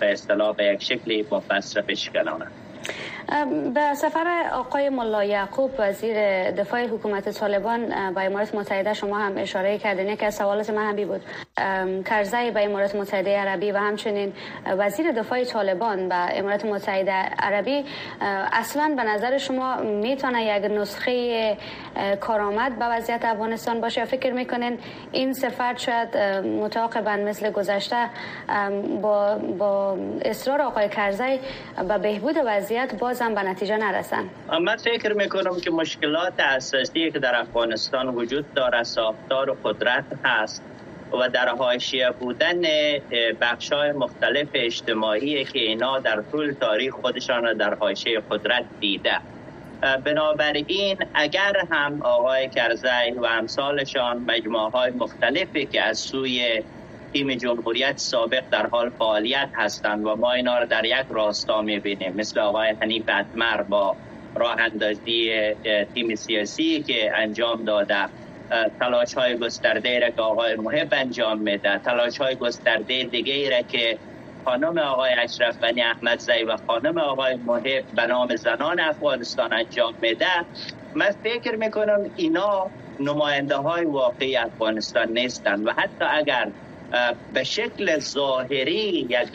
به 0.00 0.12
اصطلاح 0.12 0.56
به 0.56 0.64
یک 0.64 0.82
شکلی 0.82 1.26
مفصل 1.30 1.80
بشکنانه 1.80 2.46
به 3.74 3.94
سفر 3.94 4.50
آقای 4.52 4.88
ملا 4.88 5.24
یعقوب 5.24 5.70
وزیر 5.78 6.16
دفاع 6.50 6.86
حکومت 6.86 7.28
طالبان 7.28 8.12
به 8.14 8.24
امارات 8.24 8.54
متحده 8.54 8.94
شما 8.94 9.18
هم 9.18 9.32
اشاره 9.36 9.78
کردین. 9.78 10.16
که 10.16 10.30
سوالات 10.30 10.70
من 10.70 10.88
هم 10.88 11.06
بود. 11.06 11.20
کرزی 12.04 12.50
به 12.50 12.64
امارات 12.64 12.94
متحده 12.94 13.38
عربی 13.38 13.72
و 13.72 13.76
همچنین 13.76 14.32
وزیر 14.66 15.12
دفاع 15.12 15.44
طالبان 15.44 16.08
به 16.08 16.14
امارات 16.14 16.64
متحده 16.64 17.12
عربی 17.38 17.84
اصلا 18.52 18.94
به 18.96 19.02
نظر 19.02 19.38
شما 19.38 19.76
می‌تونه 19.76 20.44
یک 20.44 20.70
نسخه 20.70 21.56
کارآمد 22.20 22.78
به 22.78 22.84
وضعیت 22.84 23.24
افغانستان 23.24 23.80
باشه 23.80 24.04
فکر 24.04 24.32
می‌کنین 24.32 24.78
این 25.12 25.32
سفر 25.32 25.74
شاید 25.76 26.16
متعاقبا 26.46 27.16
مثل 27.16 27.50
گذشته 27.50 28.08
با, 29.02 29.38
با 29.58 29.98
اصرار 30.24 30.62
آقای 30.62 30.88
کرزی 30.88 31.40
به 31.88 31.98
بهبود 31.98 32.36
وضعیت 32.46 32.94
باز 32.98 33.22
هم 33.22 33.34
به 33.34 33.42
نتیجه 33.42 33.76
نرسن؟ 33.76 34.24
من 34.60 34.76
فکر 34.76 35.12
می‌کنم 35.12 35.60
که 35.60 35.70
مشکلات 35.70 36.32
اساسی 36.38 37.10
که 37.10 37.18
در 37.18 37.40
افغانستان 37.40 38.08
وجود 38.08 38.54
داره 38.54 38.82
ساختار 38.82 39.50
و 39.50 39.56
قدرت 39.64 40.04
هست. 40.24 40.73
و 41.12 41.28
در 41.28 41.48
حاشیه 41.48 42.10
بودن 42.10 42.62
بخش 43.40 43.72
های 43.72 43.92
مختلف 43.92 44.48
اجتماعی 44.54 45.44
که 45.44 45.58
اینا 45.58 45.98
در 45.98 46.22
طول 46.32 46.52
تاریخ 46.60 46.94
خودشان 46.94 47.56
در 47.56 47.74
حاشیه 47.74 48.22
قدرت 48.30 48.64
دیده. 48.80 49.20
بنابراین 50.04 50.96
اگر 51.14 51.52
هم 51.70 52.02
آقای 52.02 52.48
کرزی 52.48 53.12
و 53.16 53.24
امثالشان 53.24 54.24
مجموعه 54.28 54.70
های 54.70 54.90
مختلفی 54.90 55.66
که 55.66 55.82
از 55.82 55.98
سوی 55.98 56.62
تیم 57.12 57.34
جمهوریت 57.34 57.98
سابق 57.98 58.44
در 58.50 58.66
حال 58.66 58.90
فعالیت 58.90 59.50
هستند 59.54 60.06
و 60.06 60.16
ما 60.16 60.32
اینا 60.32 60.58
را 60.58 60.64
در 60.64 60.84
یک 60.84 61.06
راستا 61.10 61.62
می‌بینیم 61.62 62.12
مثل 62.16 62.40
آقای 62.40 62.74
حنیف 62.82 63.08
اتمر 63.08 63.62
با 63.62 63.96
راه 64.36 64.56
اندازی 64.60 65.32
تیم 65.94 66.14
سیاسی 66.14 66.82
که 66.82 67.12
انجام 67.16 67.64
داده. 67.64 68.08
تلاش 68.80 69.14
های 69.14 69.38
گسترده 69.38 69.98
را 69.98 70.10
که 70.10 70.22
آقای 70.22 70.56
محب 70.56 70.88
انجام 70.92 71.38
میده. 71.42 71.78
تلاش 71.78 72.18
های 72.20 72.36
گسترده 72.36 73.04
دیگه 73.04 73.50
را 73.50 73.62
که 73.62 73.98
خانم 74.44 74.78
آقای 74.78 75.10
اشرف 75.12 75.56
بنی 75.58 75.82
احمد 75.82 76.18
زی 76.18 76.42
و 76.42 76.56
خانم 76.66 76.98
آقای 76.98 77.36
محب 77.36 77.84
به 77.96 78.06
نام 78.06 78.36
زنان 78.36 78.80
افغانستان 78.80 79.52
انجام 79.52 79.94
میده. 80.02 80.26
من 80.94 81.10
فکر 81.10 81.56
می‌کنم 81.56 82.10
اینا 82.16 82.72
نماینده 83.00 83.56
های 83.56 83.84
واقعی 83.84 84.36
افغانستان 84.36 85.08
نیستند 85.12 85.66
و 85.66 85.70
حتی 85.70 86.04
اگر 86.04 86.52
به 87.32 87.44
شکل 87.44 87.98
ظاهری 87.98 89.06
یک 89.10 89.32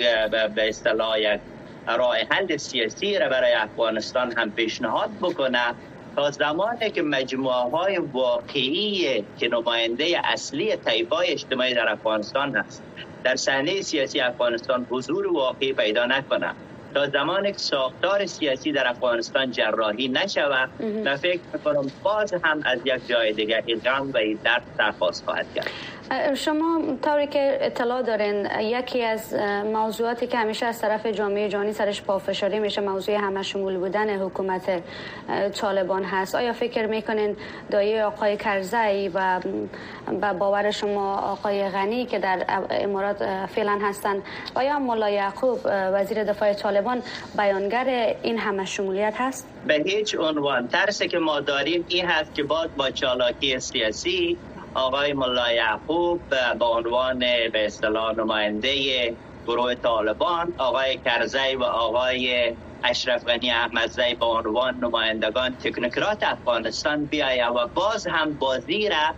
به 0.56 0.69
اصطلاح 0.69 1.19
یک 1.19 1.41
راه 1.88 2.15
حل 2.32 2.58
سیاسی 2.58 3.19
را 3.19 3.30
برای 3.30 3.54
افغانستان 3.54 4.34
هم 4.38 4.52
پیشنهاد 4.52 5.10
بکنه 5.22 5.76
تا 6.15 6.32
زمانی 6.32 6.91
که 6.91 7.02
مجموعه 7.02 7.69
های 7.69 7.98
واقعی 7.98 9.24
که 9.38 9.48
نماینده 9.48 10.22
اصلی 10.24 10.76
طیفای 10.76 11.32
اجتماعی 11.32 11.74
در 11.74 11.89
افغانستان 11.89 12.56
هست 12.56 12.84
در 13.24 13.36
صحنه 13.36 13.82
سیاسی 13.82 14.19
افغانستان 14.19 14.88
حضور 14.89 15.28
واقعی 15.34 15.74
پیدا 15.74 16.06
نکنه 16.06 16.56
تا 16.93 17.08
زمانی 17.08 17.52
که 17.52 17.58
ساختار 17.58 18.26
سیاسی 18.26 18.72
در 18.72 18.88
افغانستان 18.88 19.52
جراحی 19.52 20.08
نشود 20.08 20.69
و 21.06 21.17
فکر 21.17 21.41
می‌کنم 21.54 21.91
باز 22.04 22.34
هم 22.43 22.62
از 22.65 22.80
یک 22.86 23.08
جای 23.08 23.34
دیگر 23.34 23.62
این 23.65 23.80
غم 23.80 24.12
و 24.12 24.17
این 24.17 24.39
درد 24.43 24.63
سرخواست 24.78 25.26
خواهد 25.26 25.48
کرد. 25.56 25.72
شما 26.36 26.82
طوری 27.02 27.28
که 27.28 27.58
اطلاع 27.62 28.02
دارین 28.02 28.48
یکی 28.60 29.04
از 29.04 29.34
موضوعاتی 29.74 30.28
که 30.28 30.38
همیشه 30.38 30.65
از 30.65 30.82
طرف 30.82 31.06
جامعه 31.06 31.50
جهانی 31.50 31.74
سرش 31.74 32.02
پافشاری 32.02 32.60
میشه 32.60 32.82
موضوع 32.82 33.15
همه 33.15 33.43
شمول 33.43 33.78
بودن 33.78 34.10
حکومت 34.10 34.82
طالبان 35.54 36.04
هست. 36.04 36.36
آیا 36.36 36.54
فکر 36.54 36.86
می‌کنین 36.86 37.38
دایه 37.72 38.04
آقای 38.04 38.38
کرزی 38.38 39.12
و 39.13 39.39
با 40.22 40.34
باور 40.34 40.72
شما 40.72 41.15
آقای 41.17 41.69
غنی 41.69 42.06
که 42.06 42.19
در 42.19 42.45
امارات 42.69 43.45
فعلا 43.56 43.80
هستند 43.82 44.24
آیا 44.56 44.80
مولا 44.80 45.10
یعقوب 45.10 45.60
وزیر 45.65 46.24
دفاع 46.24 46.54
طالبان 46.54 47.02
بیانگر 47.38 48.15
این 48.24 48.38
همه 48.38 48.65
شمولیت 48.65 49.13
هست؟ 49.17 49.48
به 49.67 49.84
هیچ 49.86 50.15
عنوان. 50.19 50.67
ترسی 50.67 51.08
که 51.08 51.19
ما 51.19 51.39
داریم 51.39 51.86
این 51.88 52.06
هست 52.06 52.36
که 52.36 52.43
بعد 52.43 52.76
با 52.76 52.91
چالاکی 52.91 53.60
سیاسی 53.60 54.38
آقای 54.75 55.13
ملا 55.13 55.51
یعقوب 55.51 56.21
به 56.60 56.65
عنوان 56.65 57.19
به 57.19 57.65
اصطلاح 57.65 58.15
نماینده 58.15 59.17
گروه 59.47 59.75
طالبان 59.75 60.53
آقای 60.58 60.97
کرزی 60.97 61.55
و 61.55 61.63
آقای 61.63 62.55
اشرف 62.84 63.23
غنی 63.25 63.51
احمدزی 63.51 64.15
به 64.19 64.25
عنوان 64.25 64.75
نمایندگان 64.75 65.55
تکنوکرات 65.55 66.23
افغانستان 66.23 67.05
بیایه 67.05 67.47
و 67.47 67.67
باز 67.67 68.08
هم 68.08 68.34
بازی 68.34 68.89
را 68.89 69.15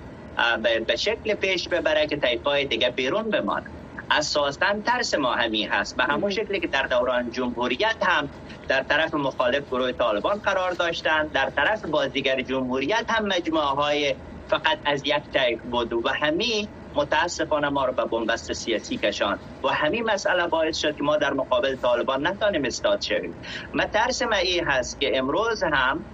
به 0.86 0.96
شکل 0.96 1.34
پیش 1.34 1.68
ببره 1.68 2.08
که 2.08 2.18
تایفای 2.18 2.66
دیگه 2.66 2.90
بیرون 2.90 3.30
بمانه 3.30 3.66
اساسا 4.12 4.82
ترس 4.86 5.14
ما 5.14 5.34
همی 5.34 5.64
هست. 5.64 5.96
به 5.98 6.04
همون 6.04 6.30
شکلی 6.32 6.60
که 6.60 6.68
در 6.68 6.88
دوران 6.88 7.32
جمهوریت 7.32 7.98
هم 8.02 8.30
در 8.68 8.84
طرف 8.84 9.14
مخالف 9.14 9.68
گروه 9.68 9.92
طالبان 9.92 10.40
قرار 10.40 10.72
داشتند 10.72 11.32
در 11.32 11.50
طرف 11.50 11.86
بازیگر 11.86 12.42
جمهوریت 12.42 13.06
هم 13.10 13.26
مجموعه 13.26 13.66
های 13.66 14.16
فقط 14.52 14.78
از 14.86 15.02
یک 15.06 15.24
طیف 15.34 15.62
بود 15.62 15.94
و 15.94 16.10
همین 16.10 16.68
متاسفانه 16.96 17.70
ما 17.70 17.86
رو 17.86 17.94
به 17.94 18.06
بنبست 18.06 18.54
سیاسی 18.54 18.98
کشان. 18.98 19.40
و 19.64 19.68
همین 19.68 20.04
مسئله 20.04 20.48
باعث 20.48 20.78
شد 20.78 20.96
که 20.96 21.04
ما 21.04 21.18
در 21.18 21.34
مقابل 21.34 21.76
طالبان 21.76 22.28
نتانیم 22.28 22.66
استاد 22.66 23.02
شویم. 23.02 23.34
من 23.74 23.86
ترس 23.86 24.22
ما 24.22 24.36
این 24.36 24.68
هست 24.68 25.00
که 25.00 25.18
امروز 25.18 25.64
هم 25.64 26.06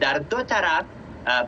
در 0.00 0.18
دو 0.18 0.42
طرف 0.42 0.84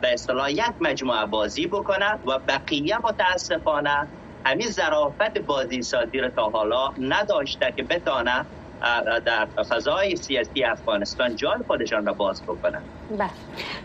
به 0.01 0.13
اصطلاح 0.13 0.51
یک 0.51 0.73
مجموعه 0.81 1.25
بازی 1.25 1.67
بکنه 1.67 2.13
و 2.13 2.39
بقیه 2.47 2.97
متاسفانه 2.97 4.07
همین 4.45 4.67
ظرافت 4.67 5.39
بازی 5.39 5.81
سازی 5.81 6.19
رو 6.19 6.29
تا 6.29 6.49
حالا 6.49 6.93
نداشته 6.99 7.73
که 7.77 7.83
بتانه 7.83 8.45
در 9.25 9.45
فضای 9.45 10.15
سیاسی 10.15 10.63
افغانستان 10.63 11.35
جای 11.35 11.57
خودشان 11.67 12.05
را 12.05 12.13
باز 12.13 12.43
بکنن 12.43 12.81
بله. 13.17 13.29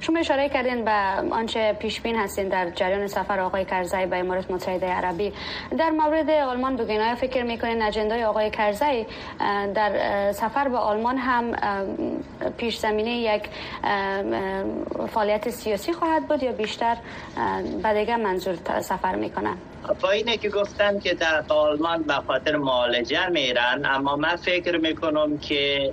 شما 0.01 0.19
اشاره 0.19 0.49
کردین 0.49 0.85
به 0.85 0.91
آنچه 1.31 1.73
پیش 1.73 2.01
بین 2.01 2.17
هستین 2.17 2.49
در 2.49 2.71
جریان 2.71 3.07
سفر 3.07 3.41
آقای 3.41 3.64
کرزی 3.64 4.07
به 4.07 4.19
امارات 4.19 4.51
متحده 4.51 4.87
عربی. 4.87 5.33
در 5.79 5.91
مورد 5.91 6.31
آلمان 6.31 6.77
بگین 6.77 7.01
آیا 7.01 7.14
فکر 7.14 7.43
می‌کنین 7.43 7.83
اجندای 7.83 8.25
آقای 8.25 8.51
کرزی 8.51 9.07
در 9.75 10.33
سفر 10.33 10.69
به 10.69 10.79
آلمان 10.79 11.17
هم 11.17 11.57
پیش 12.57 12.79
زمینه 12.79 13.11
یک 13.11 13.43
فعالیت 15.14 15.51
سیاسی 15.51 15.93
خواهد 15.93 16.29
بود 16.29 16.43
یا 16.43 16.53
بیشتر 16.53 16.97
به 17.83 17.93
دیگه 17.95 18.17
منظور 18.17 18.55
سفر 18.81 19.14
می‌کنن؟ 19.14 19.57
با 20.01 20.11
اینه 20.11 20.37
که 20.37 20.49
گفتن 20.49 20.99
که 20.99 21.14
در 21.14 21.45
آلمان 21.49 22.03
به 22.03 22.14
خاطر 22.14 22.57
معالجه 22.57 23.29
میرن 23.29 23.83
اما 23.85 24.17
من 24.17 24.37
فکر 24.37 24.77
می‌کنم 24.77 25.38
که 25.38 25.93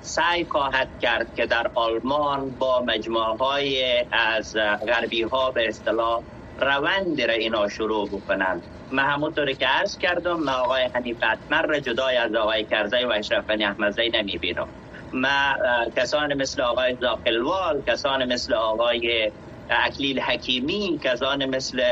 سعی 0.00 0.44
خواهد 0.44 0.88
کرد 1.02 1.34
که 1.36 1.46
در 1.46 1.70
آلمان 1.74 2.11
با 2.58 2.82
مجموعه 2.86 3.36
های 3.36 4.04
از 4.12 4.56
غربی 4.88 5.22
ها 5.22 5.50
به 5.50 5.68
اصطلاح 5.68 6.22
روند 6.60 7.20
را 7.20 7.34
اینا 7.34 7.68
شروع 7.68 8.08
بکنند 8.08 8.62
من 8.92 9.04
همونطوری 9.04 9.54
که 9.54 9.66
عرض 9.66 9.98
کردم 9.98 10.40
من 10.40 10.52
آقای 10.52 10.82
حنیف 10.94 11.16
اتمر 11.32 11.62
را 11.66 11.80
جدای 11.80 12.16
از 12.16 12.34
آقای 12.34 12.64
کرزی 12.64 13.04
و 13.04 13.10
اشرف 13.10 13.46
بنی 13.46 13.64
احمدزی 13.64 14.10
نمی 14.14 14.38
بینم 14.38 14.68
ما 15.12 15.54
کسان 15.96 16.34
مثل 16.34 16.62
آقای 16.62 16.96
زاقلوال 17.00 17.82
کسان 17.86 18.32
مثل 18.32 18.54
آقای 18.54 19.32
اکلیل 19.70 20.20
حکیمی 20.20 21.00
کسان 21.04 21.46
مثل 21.46 21.82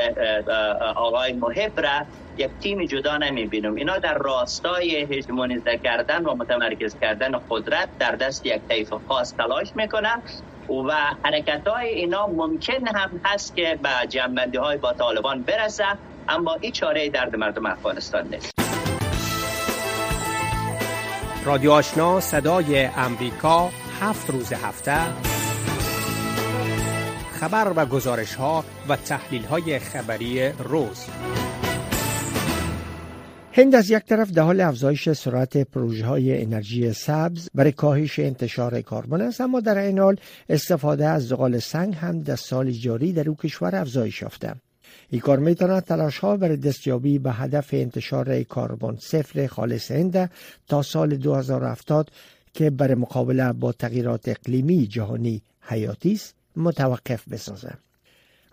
آقای 0.97 1.33
محب 1.33 1.81
را 1.81 2.07
یک 2.41 2.51
تیم 2.61 2.85
جدا 2.85 3.17
نمی 3.17 3.47
بینم 3.47 3.75
اینا 3.75 3.99
در 3.99 4.19
راستای 4.19 4.97
هژمونیزه 4.97 5.79
کردن 5.85 6.25
و 6.25 6.35
متمرکز 6.35 6.97
کردن 7.01 7.41
قدرت 7.51 7.89
در 7.99 8.13
دست 8.17 8.47
یک 8.47 8.61
طیف 8.69 8.93
خاص 9.09 9.35
تلاش 9.35 9.69
می‌کنن 9.75 10.23
و 10.89 10.93
حرکت 11.23 11.69
های 11.69 11.89
اینا 11.89 12.27
ممکن 12.27 12.87
هم 12.87 13.21
هست 13.25 13.57
که 13.57 13.79
به 13.83 14.09
جنبندی 14.09 14.59
های 14.59 14.77
با 14.77 14.93
طالبان 14.93 15.43
برسه 15.43 15.85
اما 16.29 16.57
این 16.61 16.73
چاره 16.73 17.09
درد 17.09 17.37
مردم 17.37 17.67
افغانستان 17.67 18.29
نیست. 18.29 18.51
رادیو 21.45 21.71
آشنا 21.71 22.21
صدای 22.21 22.85
امریکا 22.85 23.71
هفت 24.01 24.31
روز 24.31 24.53
هفته. 24.53 24.97
خبر 27.41 27.73
و 27.77 27.87
گزارش 27.87 28.35
ها 28.35 28.65
و 28.89 28.97
تحلیل 28.97 29.45
های 29.45 29.79
خبری 29.79 30.49
روز. 30.49 31.07
هند 33.61 33.75
از 33.75 33.91
یک 33.91 34.05
طرف 34.05 34.31
در 34.31 34.43
حال 34.43 34.61
افزایش 34.61 35.13
سرعت 35.13 35.57
پروژه 35.57 36.07
های 36.07 36.43
انرژی 36.43 36.93
سبز 36.93 37.49
برای 37.55 37.73
کاهش 37.73 38.19
انتشار 38.19 38.81
کربن 38.81 39.21
است 39.21 39.41
اما 39.41 39.61
در 39.61 39.79
این 39.79 39.99
حال 39.99 40.17
استفاده 40.49 41.07
از 41.07 41.29
زغال 41.29 41.59
سنگ 41.59 41.95
هم 41.95 42.21
در 42.23 42.37
سال 42.37 42.71
جاری 42.71 43.13
در 43.13 43.29
او 43.29 43.37
کشور 43.37 43.77
افزایش 43.77 44.23
یافته. 44.23 44.55
این 45.11 45.21
کار 45.21 45.39
می‌تواند 45.39 45.83
تلاش 45.83 46.19
ها 46.19 46.37
برای 46.37 46.57
دستیابی 46.57 47.19
به 47.19 47.33
هدف 47.33 47.69
انتشار 47.73 48.43
کربن 48.43 48.97
صفر 49.01 49.47
خالص 49.47 49.91
هند 49.91 50.31
تا 50.69 50.83
سال 50.83 51.17
2070 51.17 52.11
که 52.55 52.71
برای 52.71 52.95
مقابله 52.95 53.53
با 53.53 53.73
تغییرات 53.73 54.29
اقلیمی 54.29 54.87
جهانی 54.87 55.43
حیاتی 55.61 56.13
است 56.13 56.35
متوقف 56.57 57.29
بسازه 57.29 57.73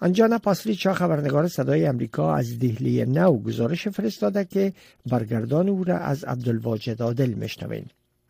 انجانا 0.01 0.37
پاسلی 0.37 0.75
چا 0.75 0.93
خبرنگار 0.93 1.47
صدای 1.47 1.85
امریکا 1.85 2.35
از 2.35 2.59
دهلی 2.59 3.05
نو 3.05 3.37
گزارش 3.37 3.87
فرستاده 3.87 4.45
که 4.45 4.73
برگردان 5.05 5.69
او 5.69 5.83
را 5.83 5.97
از 5.97 6.23
عبدالواجد 6.23 7.01
عادل 7.01 7.35
مشنوین 7.43 7.85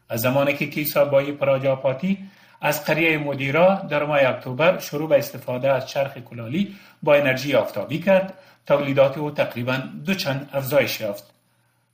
از 0.10 0.22
زمانی 0.22 0.54
که 0.54 0.68
کیسا 0.68 1.06
بایی 1.06 1.32
پراجاپاتی 1.32 2.18
از 2.62 2.86
قریه 2.86 3.18
مدیرا 3.18 3.76
در 3.90 4.06
ماه 4.06 4.20
اکتبر 4.26 4.80
شروع 4.80 5.10
به 5.10 5.18
استفاده 5.18 5.72
از 5.72 5.88
چرخ 5.88 6.18
کلالی 6.18 6.76
با 7.04 7.16
انرژی 7.16 7.56
آفتابی 7.56 8.00
کرد 8.00 8.34
تولیدات 8.66 9.18
او 9.18 9.32
تقریبا 9.32 9.78
دو 10.06 10.14
چند 10.14 10.50
افزایش 10.54 11.02
یافت. 11.02 11.24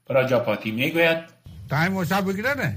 پراجاپاتی 0.08 0.72
می‌گوید 0.72 1.18
تایم 1.70 2.04
بگیره 2.04 2.74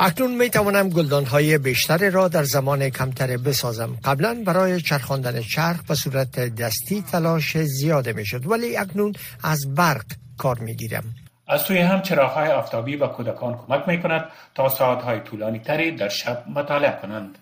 اکنون 0.00 0.36
می 0.36 0.50
توانم 0.50 0.88
گلدان 0.88 1.24
های 1.24 1.58
بیشتری 1.58 2.10
را 2.10 2.28
در 2.28 2.44
زمان 2.44 2.88
کمتری 2.88 3.36
بسازم. 3.36 3.96
قبلا 4.04 4.42
برای 4.46 4.80
چرخاندن 4.80 5.42
چرخ 5.42 5.82
به 5.82 5.94
صورت 5.94 6.40
دستی 6.40 7.02
تلاش 7.02 7.58
زیاده 7.58 8.12
می 8.12 8.26
شد 8.26 8.46
ولی 8.46 8.76
اکنون 8.76 9.12
از 9.44 9.74
برق 9.74 10.04
کار 10.38 10.58
می 10.58 10.76
گیرم 10.76 11.04
از 11.48 11.64
توی 11.64 11.78
هم 11.78 12.02
چراغ 12.02 12.30
های 12.30 12.48
آفتابی 12.48 12.96
و 12.96 13.06
کودکان 13.06 13.56
کمک 13.56 13.88
می 13.88 14.02
کند 14.02 14.24
تا 14.54 14.68
ساعت 14.68 15.02
های 15.02 15.20
طولانی 15.20 15.58
تری 15.58 15.90
در 15.96 16.08
شب 16.08 16.44
مطالعه 16.54 16.98
کنند. 17.02 17.38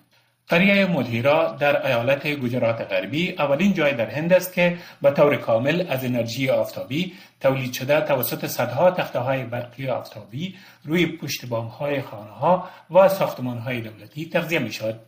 قریه 0.49 0.87
مدهیرا 0.87 1.57
در 1.61 1.87
ایالت 1.87 2.27
گجرات 2.27 2.81
غربی 2.81 3.33
اولین 3.33 3.75
جای 3.75 3.95
در 3.95 4.11
هند 4.11 4.33
است 4.33 4.53
که 4.53 4.79
به 5.03 5.11
طور 5.11 5.37
کامل 5.37 5.87
از 5.89 6.05
انرژی 6.05 6.51
آفتابی 6.51 7.13
تولید 7.41 7.73
شده 7.73 8.01
توسط 8.01 8.47
صدها 8.47 8.91
تخته 8.91 9.19
های 9.19 9.45
برقی 9.45 9.89
آفتابی 9.89 10.55
روی 10.85 11.07
پشت 11.07 11.47
بام 11.47 11.67
های 11.67 12.03
خانه 12.03 12.31
ها 12.31 12.69
و 12.91 13.09
ساختمان 13.09 13.59
های 13.59 13.81
دولتی 13.81 14.29
تغذیه 14.29 14.59
می 14.59 14.73
شد. 14.73 15.01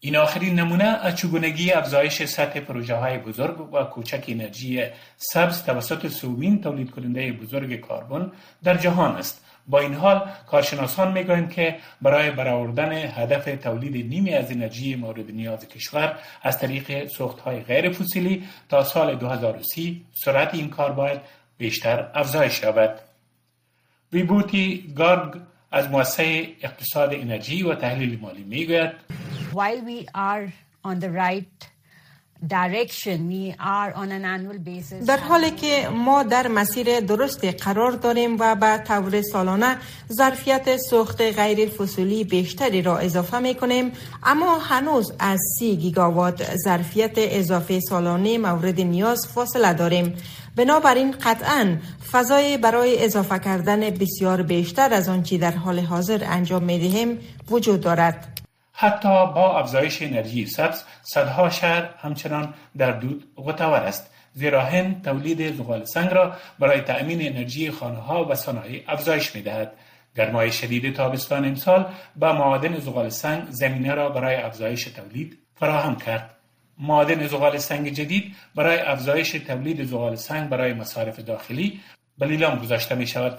این 0.00 0.16
آخرین 0.16 0.54
نمونه 0.60 0.84
از 0.84 1.16
چگونگی 1.16 1.72
افزایش 1.72 2.24
سطح 2.24 2.60
پروژه 2.60 2.94
های 2.94 3.18
بزرگ 3.18 3.74
و 3.74 3.84
کوچک 3.84 4.24
انرژی 4.28 4.84
سبز 5.16 5.62
توسط 5.62 6.08
سومین 6.08 6.60
تولید 6.60 6.90
کننده 6.90 7.32
بزرگ 7.32 7.86
کربن 7.88 8.32
در 8.62 8.76
جهان 8.76 9.16
است 9.16 9.44
با 9.66 9.80
این 9.80 9.94
حال 9.94 10.30
کارشناسان 10.46 11.12
می‌گویند 11.12 11.52
که 11.52 11.76
برای 12.02 12.30
برآوردن 12.30 12.92
هدف 12.92 13.44
تولید 13.44 14.06
نیمی 14.06 14.34
از 14.34 14.50
انرژی 14.50 14.94
مورد 14.94 15.30
نیاز 15.30 15.68
کشور 15.68 16.18
از 16.42 16.58
طریق 16.58 17.08
سوختهای 17.08 17.60
غیر 17.60 17.90
فسیلی 17.90 18.48
تا 18.68 18.84
سال 18.84 19.14
2030 19.14 20.04
سرعت 20.24 20.54
این 20.54 20.70
کار 20.70 20.92
باید 20.92 21.20
بیشتر 21.58 22.10
افزایش 22.14 22.62
یابد. 22.62 23.00
ویبوتی 24.12 24.92
گارگ 24.96 25.40
از 25.70 25.90
مؤسسه 25.90 26.48
اقتصاد 26.62 27.14
انرژی 27.14 27.62
و 27.62 27.74
تحلیل 27.74 28.18
مالی 28.20 28.42
می‌گوید. 28.42 28.90
While 29.52 29.82
we 29.86 30.06
are 30.14 30.52
on 30.84 31.00
the 31.00 31.10
right 31.10 31.70
در 35.06 35.18
حالی 35.28 35.50
که 35.50 35.88
ما 35.88 36.22
در 36.22 36.48
مسیر 36.48 37.00
درست 37.00 37.44
قرار 37.44 37.92
داریم 37.92 38.36
و 38.40 38.54
به 38.54 38.78
طور 38.88 39.22
سالانه 39.22 39.76
ظرفیت 40.12 40.76
سوخت 40.76 41.20
غیر 41.20 41.68
فسولی 41.68 42.24
بیشتری 42.24 42.82
را 42.82 42.98
اضافه 42.98 43.38
می 43.38 43.54
کنیم 43.54 43.92
اما 44.22 44.58
هنوز 44.58 45.12
از 45.18 45.40
سی 45.58 45.76
گیگاوات 45.76 46.56
ظرفیت 46.56 47.12
اضافه 47.16 47.80
سالانه 47.80 48.38
مورد 48.38 48.80
نیاز 48.80 49.28
فاصله 49.28 49.72
داریم. 49.72 50.16
بنابراین 50.56 51.10
قطعا 51.10 51.76
فضای 52.12 52.56
برای 52.56 53.04
اضافه 53.04 53.38
کردن 53.38 53.80
بسیار 53.80 54.42
بیشتر 54.42 54.94
از 54.94 55.08
آنچه 55.08 55.38
در 55.38 55.52
حال 55.52 55.78
حاضر 55.80 56.24
انجام 56.24 56.64
می 56.64 56.78
دهیم 56.78 57.18
وجود 57.50 57.80
دارد. 57.80 58.39
حتی 58.80 59.08
با 59.08 59.58
افزایش 59.58 60.02
انرژی 60.02 60.46
سبز 60.46 60.82
صدها 61.02 61.50
شهر 61.50 61.88
همچنان 62.02 62.54
در 62.76 62.90
دود 62.90 63.24
غتور 63.36 63.74
است 63.74 64.10
زیرا 64.34 64.64
هند 64.64 65.04
تولید 65.04 65.56
زغال 65.56 65.84
سنگ 65.84 66.10
را 66.10 66.36
برای 66.58 66.80
تأمین 66.80 67.26
انرژی 67.26 67.70
خانه 67.70 67.98
ها 67.98 68.24
و 68.24 68.34
صنایع 68.34 68.84
افزایش 68.88 69.34
می 69.34 69.42
دهد. 69.42 69.72
گرمای 70.16 70.52
شدید 70.52 70.96
تابستان 70.96 71.44
امسال 71.44 71.86
با 72.16 72.32
معادن 72.32 72.78
زغال 72.78 73.08
سنگ 73.08 73.42
زمینه 73.50 73.94
را 73.94 74.08
برای 74.08 74.36
افزایش 74.36 74.84
تولید 74.84 75.38
فراهم 75.54 75.96
کرد. 75.96 76.30
معادن 76.78 77.26
زغال 77.26 77.58
سنگ 77.58 77.88
جدید 77.88 78.34
برای 78.54 78.78
افزایش 78.78 79.30
تولید 79.30 79.84
زغال 79.84 80.16
سنگ 80.16 80.48
برای 80.48 80.72
مصارف 80.72 81.20
داخلی 81.20 81.80
به 82.18 82.56
گذاشته 82.62 82.94
می 82.94 83.06
شود 83.06 83.38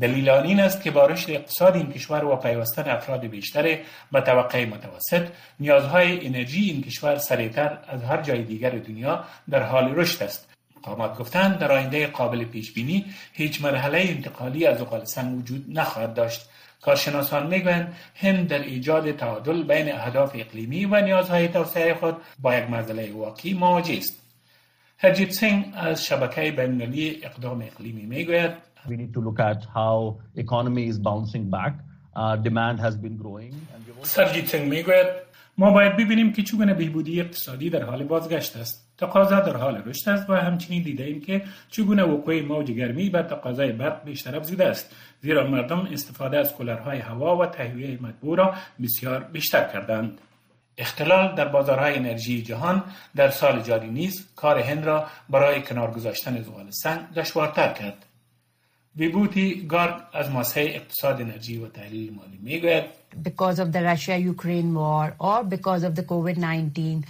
دلیل 0.00 0.30
آن 0.30 0.46
این 0.46 0.60
است 0.60 0.82
که 0.82 0.90
با 0.90 1.06
رشد 1.06 1.30
اقتصاد 1.30 1.76
این 1.76 1.92
کشور 1.92 2.24
و 2.24 2.36
پیوستن 2.36 2.90
افراد 2.90 3.26
بیشتر 3.26 3.78
به 4.12 4.20
طبقه 4.20 4.66
متوسط. 4.66 5.28
نیازهای 5.60 6.26
انرژی 6.26 6.70
این 6.70 6.82
کشور 6.82 7.16
سریعتر 7.16 7.78
از 7.88 8.02
هر 8.02 8.22
جای 8.22 8.42
دیگر 8.42 8.70
دنیا 8.70 9.24
در 9.50 9.62
حال 9.62 9.94
رشد 9.94 10.22
است. 10.22 10.48
مقامات 10.76 11.18
گفتند 11.18 11.58
در 11.58 11.72
آینده 11.72 12.06
قابل 12.06 12.44
پیش 12.44 12.72
بینی 12.72 13.04
هیچ 13.32 13.62
مرحله 13.62 13.98
انتقالی 13.98 14.66
از 14.66 14.78
زغال 14.78 15.04
سنگ 15.04 15.38
وجود 15.38 15.64
نخواهد 15.68 16.14
داشت. 16.14 16.48
کارشناسان 16.80 17.46
می‌گویند 17.46 17.96
هند 18.14 18.48
در 18.48 18.58
ایجاد 18.58 19.12
تعادل 19.12 19.62
بین 19.62 19.94
اهداف 19.94 20.30
اقلیمی 20.34 20.84
و 20.84 21.00
نیازهای 21.00 21.48
توسعه 21.48 21.94
خود 21.94 22.16
با 22.38 22.56
یک 22.56 22.70
مسئله 22.70 23.12
واقعی 23.12 23.54
مواجه 23.54 23.96
است. 23.96 24.22
هرجیت 24.98 25.30
سینگ 25.30 25.72
از 25.76 26.04
شبکه 26.04 26.50
بینالمللی 26.50 27.20
اقدام 27.22 27.62
اقلیمی 27.62 28.02
می‌گوید 28.02 28.65
We 28.88 28.96
need 28.96 29.12
to 29.14 29.20
look 29.20 29.40
at 29.40 29.60
how 29.74 30.18
economy 30.36 30.86
is 30.92 30.98
bouncing 30.98 31.50
back. 31.50 31.74
Uh, 32.14 32.36
demand 32.36 32.80
has 32.80 32.96
been 32.96 33.16
growing. 33.16 33.54
سرجیت 34.02 34.46
سنگ 34.46 34.68
می‌گوید 34.68 35.06
ما 35.58 35.70
باید 35.70 35.96
ببینیم 35.96 36.32
که 36.32 36.42
چگونه 36.42 36.74
بهبودی 36.74 37.20
اقتصادی 37.20 37.70
در 37.70 37.82
حال 37.82 38.04
بازگشت 38.04 38.56
است. 38.56 38.86
تقاضا 38.98 39.40
در 39.40 39.56
حال 39.56 39.82
رشد 39.86 40.08
است 40.08 40.30
و 40.30 40.34
همچنین 40.34 40.82
دیده 40.82 41.04
ایم 41.04 41.20
که 41.20 41.42
چگونه 41.70 42.02
وقوع 42.02 42.42
موج 42.42 42.70
گرمی 42.70 43.10
به 43.10 43.22
تقاضای 43.22 43.72
برق 43.72 44.04
بیشتر 44.04 44.36
افزوده 44.36 44.64
است 44.64 44.96
زیرا 45.20 45.46
مردم 45.46 45.88
استفاده 45.92 46.38
از 46.38 46.54
کولرهای 46.54 46.98
هوا 46.98 47.36
و 47.36 47.46
تهویه 47.46 48.02
مطبوع 48.02 48.36
را 48.36 48.54
بسیار 48.82 49.20
بیشتر 49.32 49.68
کردند 49.72 50.20
اختلال 50.78 51.34
در 51.34 51.48
بازارهای 51.48 51.94
انرژی 51.94 52.42
جهان 52.42 52.82
در 53.16 53.30
سال 53.30 53.62
جاری 53.62 53.90
نیز 53.90 54.28
کار 54.36 54.58
هند 54.58 54.84
را 54.84 55.06
برای 55.30 55.62
کنار 55.62 55.90
گذاشتن 55.90 56.42
زغال 56.42 56.70
سنگ 56.70 57.00
دشوارتر 57.16 57.72
کرد 57.72 58.06
ویبوتی 58.95 59.67
گارد 59.67 60.07
از 60.13 60.29
ماسه 60.29 60.61
اقتصاد 60.61 61.21
انرژی 61.21 61.57
و 61.57 61.67
تحلیل 61.67 62.13
مالی 62.13 62.39
میگوید 62.41 62.83
because 63.23 63.59
of 63.59 63.71
the 63.71 63.81
Russia 63.83 64.17
Ukraine 64.17 64.73
war 64.73 65.15
or 65.19 65.43
because 65.43 65.83
of 65.83 65.95
the 65.95 66.03
COVID-19 66.03 67.03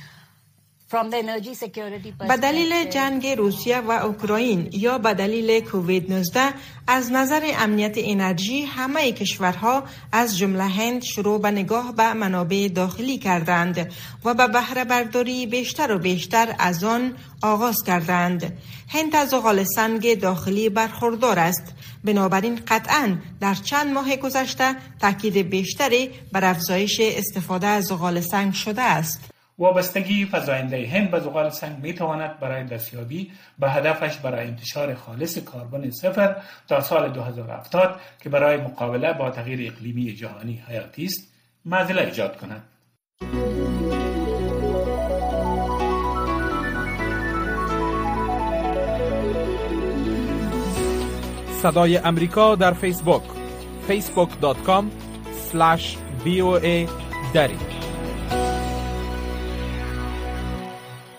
به 2.29 2.37
دلیل 2.37 2.91
جنگ 2.91 3.27
روسیه 3.27 3.79
و 3.79 3.91
اوکراین 3.91 4.69
یا 4.73 4.99
به 4.99 5.15
دلیل 5.15 5.61
کووید 5.61 6.13
19 6.13 6.55
از 6.87 7.13
نظر 7.13 7.51
امنیت 7.59 7.95
انرژی 7.97 8.63
همه 8.63 9.13
کشورها 9.13 9.85
از 10.13 10.39
جمله 10.39 10.65
هند 10.65 11.03
شروع 11.03 11.41
به 11.41 11.51
نگاه 11.51 11.93
به 11.93 12.13
منابع 12.13 12.69
داخلی 12.69 13.19
کردند 13.19 13.93
و 14.25 14.35
به 14.35 14.49
بهره 14.49 14.85
برداری 14.85 15.47
بیشتر 15.47 15.93
و 15.93 15.99
بیشتر 15.99 16.55
از 16.59 16.85
آن 16.85 17.15
آغاز 17.43 17.83
کردند. 17.87 18.59
هند 18.89 19.17
از 19.17 19.29
زغال 19.29 19.65
سنگ 19.65 20.21
داخلی 20.21 20.69
برخوردار 20.69 21.39
است. 21.39 21.75
بنابراین 22.05 22.61
قطعا 22.69 23.17
در 23.41 23.55
چند 23.55 23.93
ماه 23.93 24.17
گذشته 24.17 24.77
تاکید 25.01 25.37
بیشتری 25.37 26.11
بر 26.33 26.45
افزایش 26.45 27.01
استفاده 27.01 27.67
از 27.67 27.85
زغال 27.85 28.21
سنگ 28.21 28.53
شده 28.53 28.83
است. 28.83 29.36
وابستگی 29.59 30.27
فزاینده 30.27 30.87
هند 30.87 31.11
به 31.11 31.21
زغال 31.21 31.51
سنگ 31.51 31.79
می 31.83 31.95
تواند 31.95 32.41
برای 32.41 32.65
دستیابی 32.65 33.33
به 33.59 33.71
هدفش 33.71 34.17
برای 34.17 34.47
انتشار 34.47 34.95
خالص 34.95 35.39
کربن 35.39 35.91
صفر 35.91 36.37
تا 36.69 36.81
سال 36.81 37.13
2070 37.13 38.01
که 38.23 38.29
برای 38.29 38.57
مقابله 38.57 39.13
با 39.13 39.31
تغییر 39.31 39.73
اقلیمی 39.73 40.15
جهانی 40.15 40.65
حیاتی 40.69 41.05
است 41.05 41.33
معضله 41.65 42.03
ایجاد 42.03 42.37
کند. 42.37 42.63
صدای 51.63 51.97
امریکا 51.97 52.55
در 52.55 52.73
فیسبوک 52.73 53.23
facebook.com 53.89 54.85
slash 55.51 55.97
voa 56.25 57.86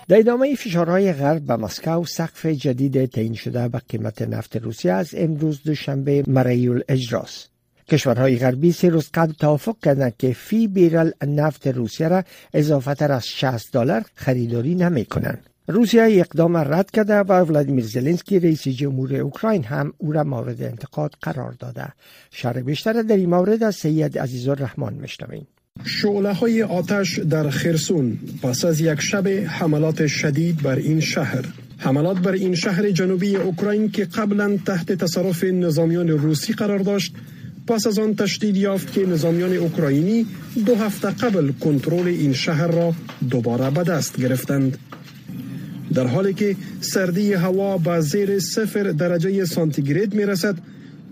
در 0.10 0.20
ادامه 0.20 0.56
فشارهای 0.56 1.14
غرب 1.14 1.42
به 1.42 1.56
مسکو 1.56 2.06
سقف 2.06 2.46
جدید 2.46 3.06
تعیین 3.06 3.34
شده 3.34 3.68
به 3.68 3.80
قیمت 3.90 4.22
نفت 4.22 4.58
روسیه 4.58 4.92
از 4.92 5.10
امروز 5.18 5.64
دوشنبه 5.64 6.24
مریول 6.28 6.82
اجراست 6.90 7.50
کشورهای 7.90 8.38
غربی 8.38 8.72
سه 8.72 8.90
روز 8.90 9.10
قبل 9.14 9.34
توافق 9.34 9.76
کردند 9.84 10.18
که 10.18 10.34
فی 10.34 10.68
بیرل 10.68 11.12
نفت 11.28 11.68
روسیه 11.68 12.08
را 12.08 12.24
اضافه 12.54 12.94
تر 12.94 13.12
از 13.12 13.28
60 13.28 13.74
دلار 13.74 14.06
خریداری 14.16 14.76
نمی 14.76 15.06
کنند. 15.06 15.50
روسیه 15.68 16.02
اقدام 16.02 16.58
رد 16.58 16.92
کرده 16.92 17.20
و 17.20 17.34
ولادیمیر 17.34 17.86
زلنسکی 17.86 18.40
رئیس 18.40 18.68
جمهور 18.68 19.16
اوکراین 19.16 19.64
هم 19.64 19.94
او 19.98 20.12
را 20.12 20.24
مورد 20.24 20.62
انتقاد 20.62 21.14
قرار 21.22 21.52
داده. 21.52 21.88
شرح 22.32 22.62
بیشتر 22.62 22.94
در 22.94 23.16
این 23.16 23.30
مورد 23.30 23.64
از 23.64 23.76
سید 23.76 24.20
عزیز 24.20 24.48
الرحمن 24.48 24.94
میشنویم. 24.94 25.48
شعله 25.86 26.34
های 26.34 26.64
آتش 26.64 27.20
در 27.20 27.50
خرسون 27.50 28.20
پس 28.44 28.66
از 28.66 28.82
یک 28.82 29.02
شب 29.02 29.28
حملات 29.28 30.08
شدید 30.08 30.62
بر 30.62 30.76
این 30.76 31.00
شهر. 31.00 31.46
حملات 31.78 32.20
بر 32.20 32.32
این 32.32 32.56
شهر 32.56 32.92
جنوبی 32.92 33.36
اوکراین 33.36 33.92
که 33.92 34.06
قبلا 34.06 34.58
تحت 34.66 34.92
تصرف 34.92 35.44
نظامیان 35.44 36.08
روسی 36.08 36.54
قرار 36.54 36.80
داشت 36.80 37.14
پس 37.68 37.88
از 37.88 38.00
آن 38.00 38.16
تشدید 38.16 38.58
یافت 38.58 38.94
که 38.94 39.06
نظامیان 39.06 39.54
اوکراینی 39.54 40.26
دو 40.66 40.76
هفته 40.76 41.08
قبل 41.08 41.52
کنترل 41.52 42.08
این 42.08 42.34
شهر 42.34 42.68
را 42.68 42.94
دوباره 43.30 43.70
به 43.70 43.84
دست 43.84 44.18
گرفتند. 44.18 44.78
در 45.94 46.08
حالی 46.08 46.34
که 46.34 46.56
سردی 46.82 47.34
هوا 47.34 47.78
به 47.78 48.02
زیر 48.02 48.40
صفر 48.40 48.84
درجه 48.84 49.46
سانتیگراد 49.46 50.14
می 50.14 50.26
رسد 50.26 50.56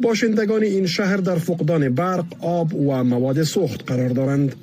باشندگان 0.01 0.63
این 0.63 0.87
شهر 0.87 1.17
در 1.17 1.35
فقدان 1.35 1.89
برق، 1.89 2.25
آب 2.39 2.73
و 2.73 3.03
مواد 3.03 3.43
سوخت 3.43 3.91
قرار 3.91 4.09
دارند. 4.09 4.55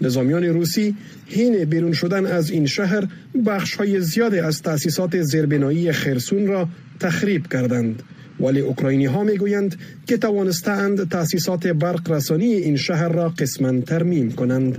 نظامیان 0.00 0.44
روسی 0.44 0.96
حین 1.26 1.64
بیرون 1.64 1.92
شدن 1.92 2.26
از 2.26 2.50
این 2.50 2.66
شهر 2.66 3.08
بخش 3.46 3.74
های 3.74 4.00
زیاد 4.00 4.34
از 4.34 4.62
تأسیسات 4.62 5.22
زیربنایی 5.22 5.92
خرسون 5.92 6.46
را 6.46 6.68
تخریب 7.00 7.46
کردند. 7.46 8.02
ولی 8.40 8.60
اوکراینی 8.60 9.06
ها 9.06 9.24
می 9.24 9.36
گویند 9.36 9.76
که 10.06 10.16
توانستند 10.16 11.08
تأسیسات 11.08 11.66
برق 11.66 12.10
رسانی 12.10 12.44
این 12.44 12.76
شهر 12.76 13.08
را 13.08 13.28
قسما 13.28 13.80
ترمیم 13.80 14.32
کنند. 14.32 14.78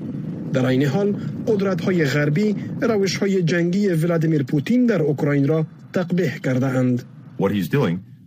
در 0.54 0.66
این 0.66 0.86
حال 0.86 1.16
قدرت 1.48 1.82
های 1.82 2.06
غربی 2.06 2.56
روش 2.82 3.18
های 3.18 3.44
جنگی 3.44 3.88
ولادیمیر 3.88 4.44
پوتین 4.44 4.86
در 4.86 5.02
اوکراین 5.02 5.48
را 5.48 5.66
تقبیح 5.94 6.38
کرده 6.38 6.68
اند 6.68 7.04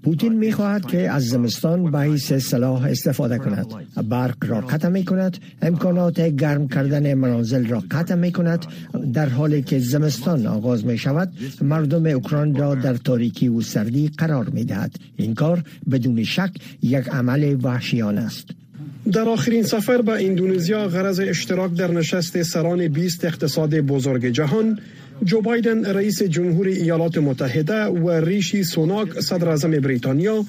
پوتین 0.04 0.32
می 0.32 0.52
خواهد 0.52 0.86
که 0.86 1.10
از 1.10 1.28
زمستان 1.28 1.90
به 1.90 2.00
حیث 2.00 2.32
سلاح 2.32 2.84
استفاده 2.84 3.38
کند. 3.38 3.66
برق 4.08 4.36
را 4.46 4.60
قطع 4.60 4.88
می 4.88 5.04
کند 5.04 5.38
امکانات 5.62 6.20
گرم 6.20 6.68
کردن 6.68 7.14
منازل 7.14 7.66
را 7.66 7.82
قطع 7.90 8.14
می 8.14 8.32
کند 8.32 8.66
در 9.12 9.28
حالی 9.28 9.62
که 9.62 9.78
زمستان 9.78 10.46
آغاز 10.46 10.84
می 10.84 10.98
شود 10.98 11.32
مردم 11.62 12.06
اوکراین 12.06 12.54
را 12.54 12.74
در 12.74 12.94
تاریکی 12.94 13.48
و 13.48 13.60
سردی 13.60 14.08
قرار 14.08 14.48
می 14.48 14.64
دهد 14.64 14.96
این 15.16 15.34
کار 15.34 15.62
بدون 15.90 16.24
شک 16.24 16.50
یک 16.82 17.08
عمل 17.08 17.56
وحشیانه 17.62 18.20
است. 18.20 18.46
در 19.12 19.28
آخرین 19.28 19.62
سفر 19.62 20.02
به 20.02 20.26
اندونزیا 20.26 20.88
غرض 20.88 21.20
اشتراک 21.20 21.74
در 21.74 21.90
نشست 21.90 22.42
سران 22.42 22.88
20 22.88 23.24
اقتصاد 23.24 23.74
بزرگ 23.74 24.26
جهان 24.26 24.78
جو 25.24 25.40
بایدن 25.40 25.84
رئیس 25.84 26.22
جمهور 26.22 26.66
ایالات 26.66 27.18
متحده 27.18 27.84
و 27.84 28.10
ریشی 28.10 28.64
سوناک 28.64 29.20
صدر 29.20 29.48
اعظم 29.48 29.70
بریتانیا 29.70 30.44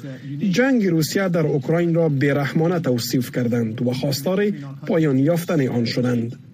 جنگ 0.52 0.88
روسیه 0.88 1.30
در 1.30 1.48
اوکراین 1.48 1.94
را 1.94 2.10
بیرحمانه 2.10 2.80
توصیف 2.80 3.32
کردند 3.32 3.82
و 3.82 3.94
خواستار 3.94 4.52
پایان 4.88 5.20
یافتن 5.20 5.68
آن 5.68 5.86
شدند. 5.86 6.45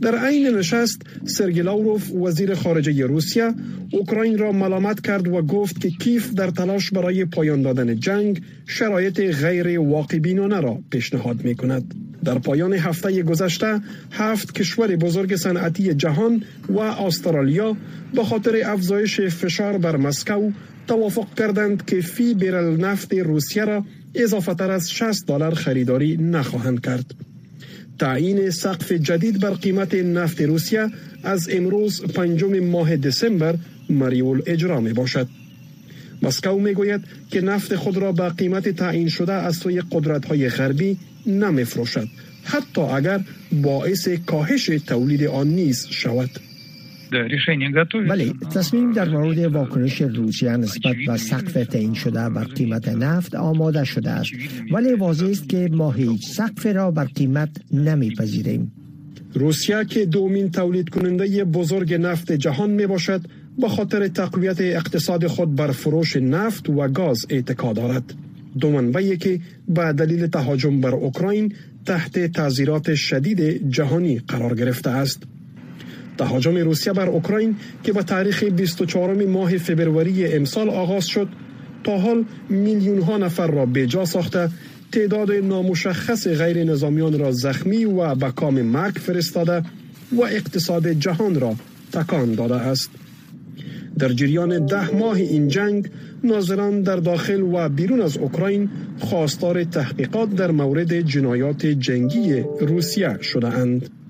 در 0.00 0.18
عین 0.18 0.56
نشست 0.56 1.02
سرگی 1.24 1.62
لاوروف 1.62 2.12
وزیر 2.12 2.54
خارجه 2.54 3.06
روسیه 3.06 3.54
اوکراین 3.92 4.38
را 4.38 4.52
ملامت 4.52 5.00
کرد 5.00 5.28
و 5.28 5.42
گفت 5.42 5.80
که 5.80 5.90
کیف 5.90 6.32
در 6.34 6.50
تلاش 6.50 6.90
برای 6.90 7.24
پایان 7.24 7.62
دادن 7.62 8.00
جنگ 8.00 8.42
شرایط 8.66 9.20
غیر 9.20 9.80
واقع 9.80 10.18
بینانه 10.18 10.60
را 10.60 10.78
پیشنهاد 10.90 11.44
می 11.44 11.54
کند. 11.54 11.94
در 12.24 12.38
پایان 12.38 12.72
هفته 12.72 13.22
گذشته 13.22 13.80
هفت 14.10 14.52
کشور 14.52 14.96
بزرگ 14.96 15.36
صنعتی 15.36 15.94
جهان 15.94 16.42
و 16.68 16.78
استرالیا 16.78 17.76
به 18.14 18.24
خاطر 18.24 18.62
افزایش 18.64 19.20
فشار 19.20 19.78
بر 19.78 19.96
مسکو 19.96 20.50
توافق 20.86 21.34
کردند 21.34 21.84
که 21.84 22.00
فی 22.00 22.34
بیرل 22.34 22.76
نفت 22.76 23.14
روسیه 23.14 23.64
را 23.64 23.84
اضافه 24.14 24.54
تر 24.54 24.70
از 24.70 24.90
60 24.90 25.26
دلار 25.26 25.54
خریداری 25.54 26.16
نخواهند 26.16 26.80
کرد. 26.80 27.14
تعیین 27.98 28.50
سقف 28.50 28.92
جدید 28.92 29.40
بر 29.40 29.50
قیمت 29.50 29.94
نفت 29.94 30.40
روسیه 30.40 30.90
از 31.22 31.48
امروز 31.52 32.02
پنجم 32.02 32.58
ماه 32.58 32.96
دسامبر 32.96 33.54
مریول 33.90 34.42
اجرا 34.46 34.80
می 34.80 34.92
باشد. 34.92 35.28
مسکو 36.22 36.58
می 36.58 36.74
گوید 36.74 37.00
که 37.30 37.40
نفت 37.40 37.76
خود 37.76 37.96
را 37.96 38.12
به 38.12 38.28
قیمت 38.28 38.68
تعیین 38.68 39.08
شده 39.08 39.32
از 39.32 39.56
سوی 39.56 39.82
قدرت 39.90 40.24
های 40.24 40.48
غربی 40.48 40.96
نمی 41.26 41.64
فروشد 41.64 42.08
حتی 42.44 42.80
اگر 42.80 43.20
باعث 43.52 44.08
کاهش 44.08 44.66
تولید 44.66 45.24
آن 45.24 45.48
نیز 45.48 45.86
شود. 45.90 46.30
ولی 48.08 48.34
تصمیم 48.54 48.92
در 48.92 49.08
مورد 49.08 49.38
واکنش 49.38 50.00
روسیه 50.02 50.56
نسبت 50.56 50.96
به 51.06 51.16
سقف 51.16 51.52
تعیین 51.52 51.94
شده 51.94 52.28
بر 52.28 52.44
قیمت 52.44 52.88
نفت 52.88 53.34
آماده 53.34 53.84
شده 53.84 54.10
است 54.10 54.32
ولی 54.72 54.92
واضح 54.92 55.26
است 55.26 55.48
که 55.48 55.68
ما 55.72 55.90
هیچ 55.92 56.26
سقف 56.26 56.66
را 56.66 56.90
بر 56.90 57.04
قیمت 57.04 57.50
نمیپذیریم 57.72 58.72
روسیه 59.34 59.84
که 59.84 60.06
دومین 60.06 60.50
تولید 60.50 60.88
کننده 60.88 61.44
بزرگ 61.44 61.94
نفت 61.94 62.32
جهان 62.32 62.70
می 62.70 62.86
باشد 62.86 63.20
به 63.58 63.68
خاطر 63.68 64.08
تقویت 64.08 64.60
اقتصاد 64.60 65.26
خود 65.26 65.54
بر 65.54 65.70
فروش 65.70 66.16
نفت 66.16 66.68
و 66.68 66.88
گاز 66.88 67.26
اعتقاد 67.30 67.76
دارد 67.76 68.14
دو 68.60 68.70
منبعی 68.70 69.16
که 69.16 69.40
به 69.68 69.92
دلیل 69.92 70.26
تهاجم 70.26 70.80
بر 70.80 70.94
اوکراین 70.94 71.54
تحت 71.86 72.32
تعذیرات 72.32 72.94
شدید 72.94 73.70
جهانی 73.70 74.18
قرار 74.18 74.54
گرفته 74.54 74.90
است 74.90 75.22
تهاجم 76.18 76.56
روسیه 76.56 76.92
بر 76.92 77.08
اوکراین 77.08 77.56
که 77.82 77.92
به 77.92 78.02
تاریخ 78.02 78.44
24 78.44 79.24
ماه 79.26 79.58
فبروری 79.58 80.32
امسال 80.32 80.70
آغاز 80.70 81.06
شد 81.06 81.28
تا 81.84 81.98
حال 81.98 82.24
میلیون 82.48 83.02
ها 83.02 83.16
نفر 83.16 83.46
را 83.46 83.66
به 83.66 83.86
جا 83.86 84.04
ساخته 84.04 84.48
تعداد 84.92 85.32
نامشخص 85.32 86.28
غیر 86.28 86.64
نظامیان 86.64 87.18
را 87.18 87.32
زخمی 87.32 87.84
و 87.84 88.14
به 88.14 88.30
کام 88.30 88.62
مرگ 88.62 88.94
فرستاده 88.94 89.62
و 90.12 90.22
اقتصاد 90.22 90.88
جهان 90.88 91.40
را 91.40 91.54
تکان 91.92 92.34
داده 92.34 92.54
است 92.54 92.90
در 93.98 94.08
جریان 94.08 94.66
ده 94.66 94.90
ماه 94.90 95.16
این 95.16 95.48
جنگ 95.48 95.90
ناظران 96.24 96.82
در 96.82 96.96
داخل 96.96 97.42
و 97.42 97.68
بیرون 97.68 98.00
از 98.00 98.16
اوکراین 98.16 98.70
خواستار 98.98 99.64
تحقیقات 99.64 100.30
در 100.30 100.50
مورد 100.50 101.00
جنایات 101.00 101.66
جنگی 101.66 102.44
روسیه 102.60 103.18
شده 103.22 103.48
اند. 103.48 104.03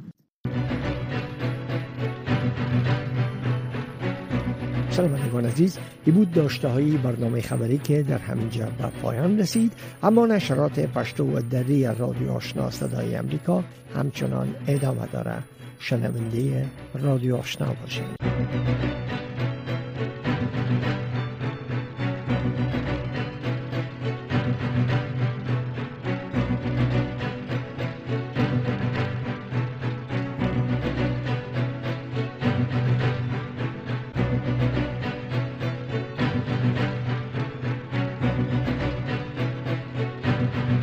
شنوندگان 4.96 5.44
عزیز. 5.44 5.78
ای 6.04 6.12
بود 6.12 6.32
داشته 6.32 6.68
های 6.68 6.90
برنامه 6.90 7.40
خبری 7.40 7.78
که 7.78 8.02
در 8.02 8.18
همینجا 8.18 8.64
به 8.64 8.86
پایان 9.02 9.38
رسید. 9.38 9.72
اما 10.02 10.26
نشرات 10.26 10.80
پشتو 10.80 11.24
و 11.24 11.40
دری 11.40 11.84
رادیو 11.84 12.32
آشنا 12.32 12.70
صدای 12.70 13.16
امریکا 13.16 13.64
همچنان 13.96 14.54
ادامه 14.68 15.06
داره. 15.12 15.34
شنونده 15.78 16.66
رادیو 16.94 17.36
آشنا 17.36 17.66
باشید. 17.82 18.04